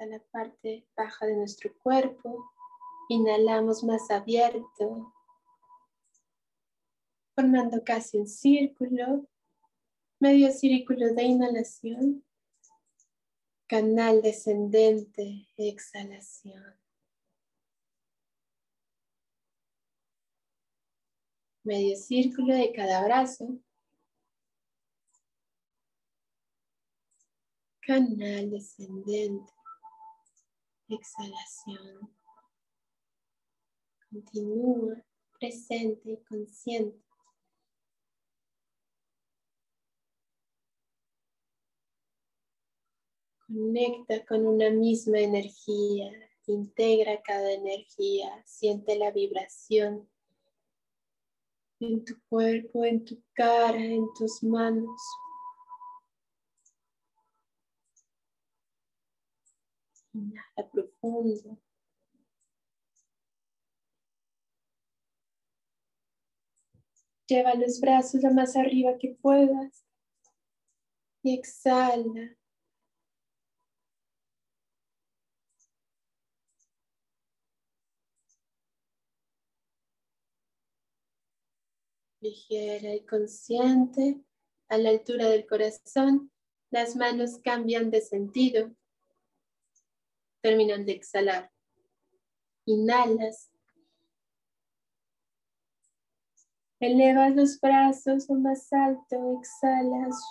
La 0.05 0.19
parte 0.19 0.87
baja 0.95 1.25
de 1.25 1.35
nuestro 1.35 1.73
cuerpo. 1.79 2.51
Inhalamos 3.09 3.83
más 3.83 4.09
abierto, 4.09 5.13
formando 7.35 7.83
casi 7.83 8.17
un 8.17 8.27
círculo, 8.27 9.27
medio 10.19 10.51
círculo 10.51 11.13
de 11.13 11.23
inhalación, 11.23 12.23
canal 13.67 14.21
descendente, 14.21 15.47
exhalación. 15.57 16.79
Medio 21.63 21.95
círculo 21.95 22.55
de 22.55 22.73
cada 22.73 23.05
brazo. 23.05 23.57
Canal 27.85 28.49
descendente 28.49 29.62
exhalación. 30.87 32.13
Continúa 34.09 35.03
presente 35.39 36.11
y 36.11 36.17
consciente. 36.23 37.03
Conecta 43.47 44.25
con 44.25 44.47
una 44.47 44.69
misma 44.69 45.19
energía, 45.19 46.11
integra 46.47 47.21
cada 47.21 47.51
energía, 47.51 48.41
siente 48.45 48.97
la 48.97 49.11
vibración 49.11 50.09
en 51.79 52.05
tu 52.05 52.15
cuerpo, 52.29 52.85
en 52.85 53.03
tu 53.03 53.21
cara, 53.33 53.77
en 53.83 54.07
tus 54.13 54.41
manos. 54.43 54.99
Inhala 60.13 60.69
profundo. 60.71 61.57
Lleva 67.27 67.55
los 67.55 67.79
brazos 67.79 68.21
lo 68.21 68.31
más 68.31 68.55
arriba 68.55 68.97
que 68.99 69.17
puedas. 69.21 69.85
Y 71.23 71.33
exhala. 71.35 72.35
Ligera 82.21 82.93
y 82.93 83.05
consciente, 83.05 84.21
a 84.69 84.77
la 84.77 84.89
altura 84.89 85.27
del 85.27 85.45
corazón, 85.45 86.31
las 86.71 86.95
manos 86.95 87.39
cambian 87.43 87.89
de 87.91 88.01
sentido 88.01 88.71
terminan 90.43 90.85
de 90.85 90.91
exhalar. 90.91 91.49
Inhalas. 92.65 93.49
Elevas 96.81 97.33
los 97.33 97.61
brazos 97.61 98.27
lo 98.27 98.35
más 98.35 98.71
alto, 98.73 99.39
exhalas. 99.39 100.21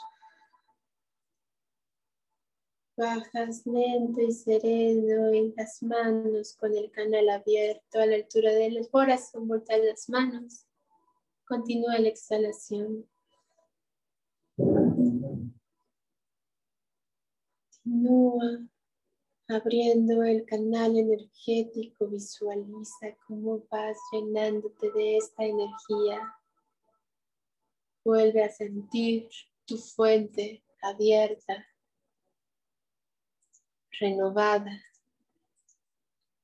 Bajas 2.94 3.66
lento 3.66 4.20
y 4.20 4.32
sereno 4.32 5.28
en 5.32 5.54
las 5.56 5.82
manos 5.82 6.54
con 6.58 6.76
el 6.76 6.90
canal 6.90 7.30
abierto 7.30 7.98
a 7.98 8.04
la 8.04 8.16
altura 8.16 8.52
de 8.52 8.70
las 8.70 8.90
boras, 8.90 9.30
con 9.32 9.48
las 9.48 10.10
manos. 10.10 10.66
Continúa 11.46 11.98
la 11.98 12.08
exhalación. 12.08 13.08
Continúa 17.84 18.71
abriendo 19.49 20.22
el 20.22 20.45
canal 20.45 20.97
energético, 20.97 22.07
visualiza 22.09 23.16
cómo 23.26 23.64
vas 23.70 23.99
llenándote 24.12 24.90
de 24.93 25.16
esta 25.16 25.45
energía. 25.45 26.36
Vuelve 28.05 28.43
a 28.45 28.49
sentir 28.49 29.28
tu 29.64 29.78
fuente 29.78 30.64
abierta, 30.80 31.66
renovada. 34.01 34.82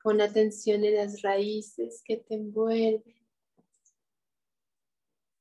Pon 0.02 0.20
atención 0.20 0.84
en 0.84 0.96
las 0.96 1.22
raíces 1.22 2.02
que 2.04 2.18
te 2.18 2.34
envuelven, 2.34 3.26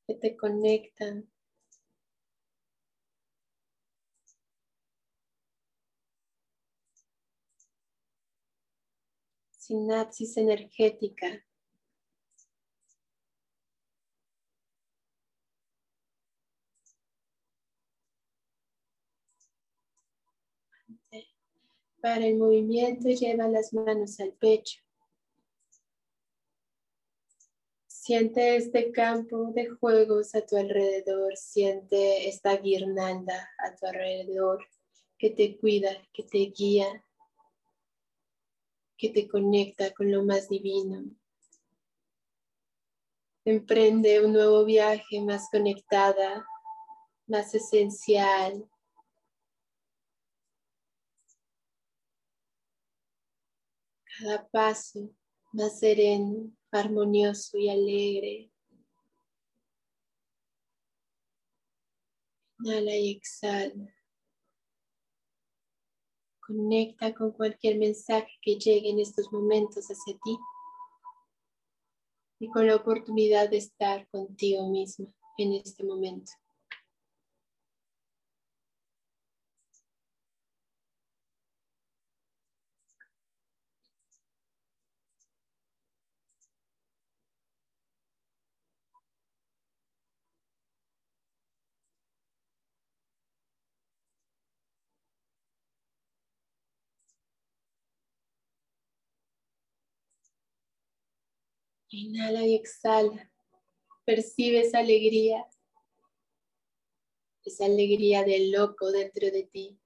que 0.06 0.14
te 0.14 0.36
conectan 0.36 1.30
sinapsis 9.68 10.38
energética. 10.38 11.44
Para 22.00 22.26
el 22.26 22.38
movimiento 22.38 23.08
lleva 23.08 23.46
las 23.48 23.74
manos 23.74 24.18
al 24.20 24.32
pecho. 24.32 24.80
Siente 27.86 28.56
este 28.56 28.90
campo 28.90 29.52
de 29.52 29.68
juegos 29.68 30.34
a 30.34 30.46
tu 30.46 30.56
alrededor, 30.56 31.36
siente 31.36 32.26
esta 32.26 32.56
guirnalda 32.56 33.50
a 33.58 33.76
tu 33.76 33.86
alrededor 33.86 34.66
que 35.18 35.28
te 35.28 35.58
cuida, 35.58 35.90
que 36.14 36.22
te 36.22 36.38
guía, 36.38 37.04
que 38.98 39.10
te 39.10 39.28
conecta 39.28 39.92
con 39.94 40.10
lo 40.10 40.24
más 40.24 40.48
divino. 40.48 41.04
Emprende 43.44 44.22
un 44.24 44.32
nuevo 44.34 44.64
viaje 44.64 45.20
más 45.22 45.48
conectada, 45.50 46.46
más 47.26 47.54
esencial, 47.54 48.68
cada 54.18 54.48
paso 54.48 55.10
más 55.52 55.78
sereno, 55.78 56.50
armonioso 56.70 57.56
y 57.58 57.68
alegre. 57.70 58.50
Inhala 62.60 62.96
y 62.96 63.12
exhala. 63.12 63.97
Conecta 66.48 67.12
con 67.12 67.32
cualquier 67.32 67.76
mensaje 67.78 68.32
que 68.40 68.56
llegue 68.56 68.88
en 68.88 69.00
estos 69.00 69.30
momentos 69.30 69.84
hacia 69.84 70.18
ti 70.24 70.38
y 72.40 72.48
con 72.48 72.66
la 72.66 72.76
oportunidad 72.76 73.50
de 73.50 73.58
estar 73.58 74.08
contigo 74.08 74.66
misma 74.66 75.12
en 75.36 75.52
este 75.52 75.84
momento. 75.84 76.32
Inhala 101.98 102.46
y 102.46 102.54
exhala. 102.54 103.28
Percibe 104.04 104.60
esa 104.60 104.78
alegría, 104.78 105.44
esa 107.44 107.64
alegría 107.64 108.22
del 108.22 108.52
loco 108.52 108.92
dentro 108.92 109.26
de 109.32 109.42
ti, 109.42 109.76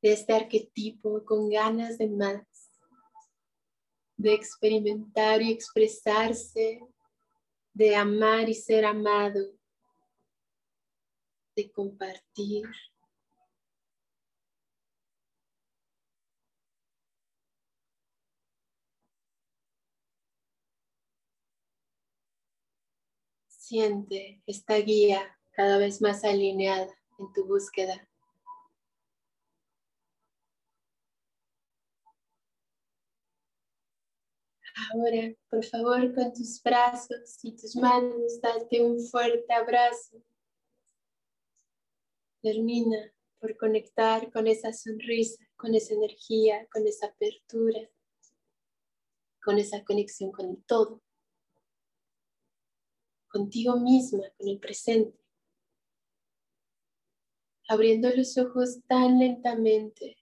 de 0.00 0.12
este 0.12 0.32
arquetipo 0.32 1.22
con 1.26 1.50
ganas 1.50 1.98
de 1.98 2.08
más, 2.08 2.46
de 4.16 4.32
experimentar 4.32 5.42
y 5.42 5.52
expresarse, 5.52 6.80
de 7.74 7.94
amar 7.94 8.48
y 8.48 8.54
ser 8.54 8.86
amado, 8.86 9.52
de 11.56 11.70
compartir. 11.70 12.64
Siente 23.70 24.42
esta 24.46 24.74
guía 24.78 25.38
cada 25.52 25.78
vez 25.78 26.02
más 26.02 26.24
alineada 26.24 26.92
en 27.20 27.32
tu 27.32 27.46
búsqueda. 27.46 28.04
Ahora, 34.92 35.32
por 35.48 35.64
favor, 35.64 36.12
con 36.16 36.32
tus 36.32 36.60
brazos 36.64 37.38
y 37.44 37.52
tus 37.52 37.76
manos, 37.76 38.40
date 38.40 38.82
un 38.82 38.98
fuerte 39.06 39.52
abrazo. 39.52 40.20
Termina 42.42 43.12
por 43.38 43.56
conectar 43.56 44.32
con 44.32 44.48
esa 44.48 44.72
sonrisa, 44.72 45.44
con 45.56 45.76
esa 45.76 45.94
energía, 45.94 46.66
con 46.72 46.88
esa 46.88 47.06
apertura, 47.06 47.88
con 49.40 49.58
esa 49.58 49.84
conexión 49.84 50.32
con 50.32 50.60
todo 50.64 51.00
contigo 53.30 53.76
misma, 53.78 54.24
con 54.36 54.48
el 54.48 54.58
presente. 54.58 55.18
Abriendo 57.68 58.10
los 58.10 58.36
ojos 58.36 58.80
tan 58.86 59.18
lentamente 59.18 60.18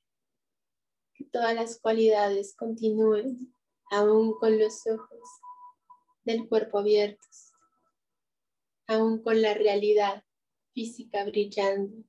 que 1.14 1.24
todas 1.24 1.54
las 1.54 1.80
cualidades 1.80 2.54
continúen 2.54 3.54
aún 3.90 4.38
con 4.38 4.58
los 4.58 4.86
ojos 4.86 5.28
del 6.24 6.46
cuerpo 6.46 6.78
abiertos, 6.78 7.52
aún 8.86 9.22
con 9.22 9.40
la 9.40 9.54
realidad 9.54 10.24
física 10.74 11.24
brillando, 11.24 12.04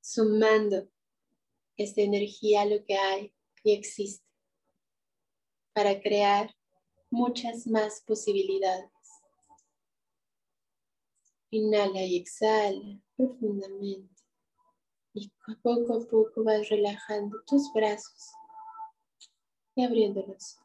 sumando 0.00 0.88
esta 1.76 2.00
energía 2.00 2.62
a 2.62 2.66
lo 2.66 2.84
que 2.84 2.96
hay 2.96 3.34
y 3.62 3.72
existe 3.72 4.26
para 5.74 6.00
crear 6.00 6.56
muchas 7.10 7.66
más 7.66 8.02
posibilidades. 8.06 8.97
Inhala 11.50 12.02
y 12.02 12.16
exhala 12.16 13.00
profundamente. 13.16 14.22
Y 15.14 15.30
poco 15.62 15.94
a 15.94 16.06
poco 16.06 16.44
vas 16.44 16.68
relajando 16.68 17.38
tus 17.46 17.72
brazos 17.72 18.30
y 19.74 19.84
abriéndolos. 19.84 20.58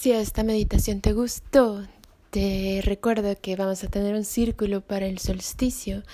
Si 0.00 0.12
esta 0.12 0.44
meditación 0.44 1.02
te 1.02 1.12
gustó, 1.12 1.86
te 2.30 2.80
recuerdo 2.82 3.36
que 3.38 3.54
vamos 3.54 3.84
a 3.84 3.88
tener 3.88 4.14
un 4.14 4.24
círculo 4.24 4.80
para 4.80 5.04
el 5.04 5.18
solsticio 5.18 6.04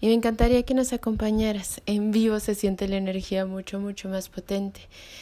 y 0.00 0.08
me 0.08 0.14
encantaría 0.14 0.64
que 0.64 0.74
nos 0.74 0.92
acompañaras. 0.92 1.80
En 1.86 2.10
vivo 2.10 2.40
se 2.40 2.56
siente 2.56 2.88
la 2.88 2.96
energía 2.96 3.46
mucho, 3.46 3.78
mucho 3.78 4.08
más 4.08 4.30
potente. 4.30 4.80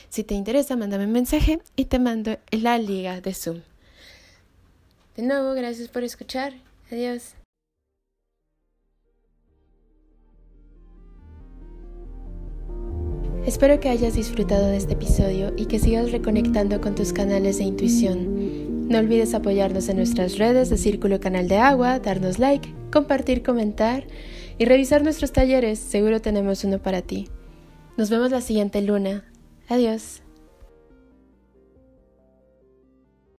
Si 0.09 0.25
te 0.25 0.35
interesa, 0.35 0.75
mándame 0.75 1.05
un 1.05 1.13
mensaje 1.13 1.61
y 1.77 1.85
te 1.85 1.99
mando 1.99 2.39
la 2.51 2.79
liga 2.79 3.21
de 3.21 3.35
Zoom. 3.35 3.61
De 5.19 5.23
nuevo, 5.23 5.53
gracias 5.53 5.89
por 5.89 6.03
escuchar. 6.03 6.55
Adiós. 6.91 7.35
Espero 13.47 13.79
que 13.79 13.91
hayas 13.91 14.15
disfrutado 14.15 14.69
de 14.69 14.79
este 14.79 14.95
episodio 14.95 15.53
y 15.57 15.67
que 15.67 15.79
sigas 15.79 16.13
reconectando 16.13 16.81
con 16.81 16.95
tus 16.95 17.13
canales 17.13 17.59
de 17.59 17.65
intuición. 17.65 18.89
No 18.89 18.99
olvides 18.99 19.35
apoyarnos 19.35 19.91
en 19.91 19.99
nuestras 19.99 20.39
redes 20.39 20.71
de 20.71 20.79
Círculo 20.79 21.21
Canal 21.21 21.47
de 21.47 21.59
Agua, 21.59 21.99
darnos 21.99 22.39
like, 22.39 22.75
compartir, 22.91 23.43
comentar 23.43 24.05
y 24.57 24.65
revisar 24.65 25.03
nuestros 25.03 25.33
talleres. 25.33 25.79
Seguro 25.79 26.23
tenemos 26.23 26.65
uno 26.65 26.79
para 26.79 27.03
ti. 27.03 27.29
Nos 27.99 28.09
vemos 28.09 28.31
la 28.31 28.41
siguiente 28.41 28.81
luna. 28.81 29.31
Adiós. 29.69 30.24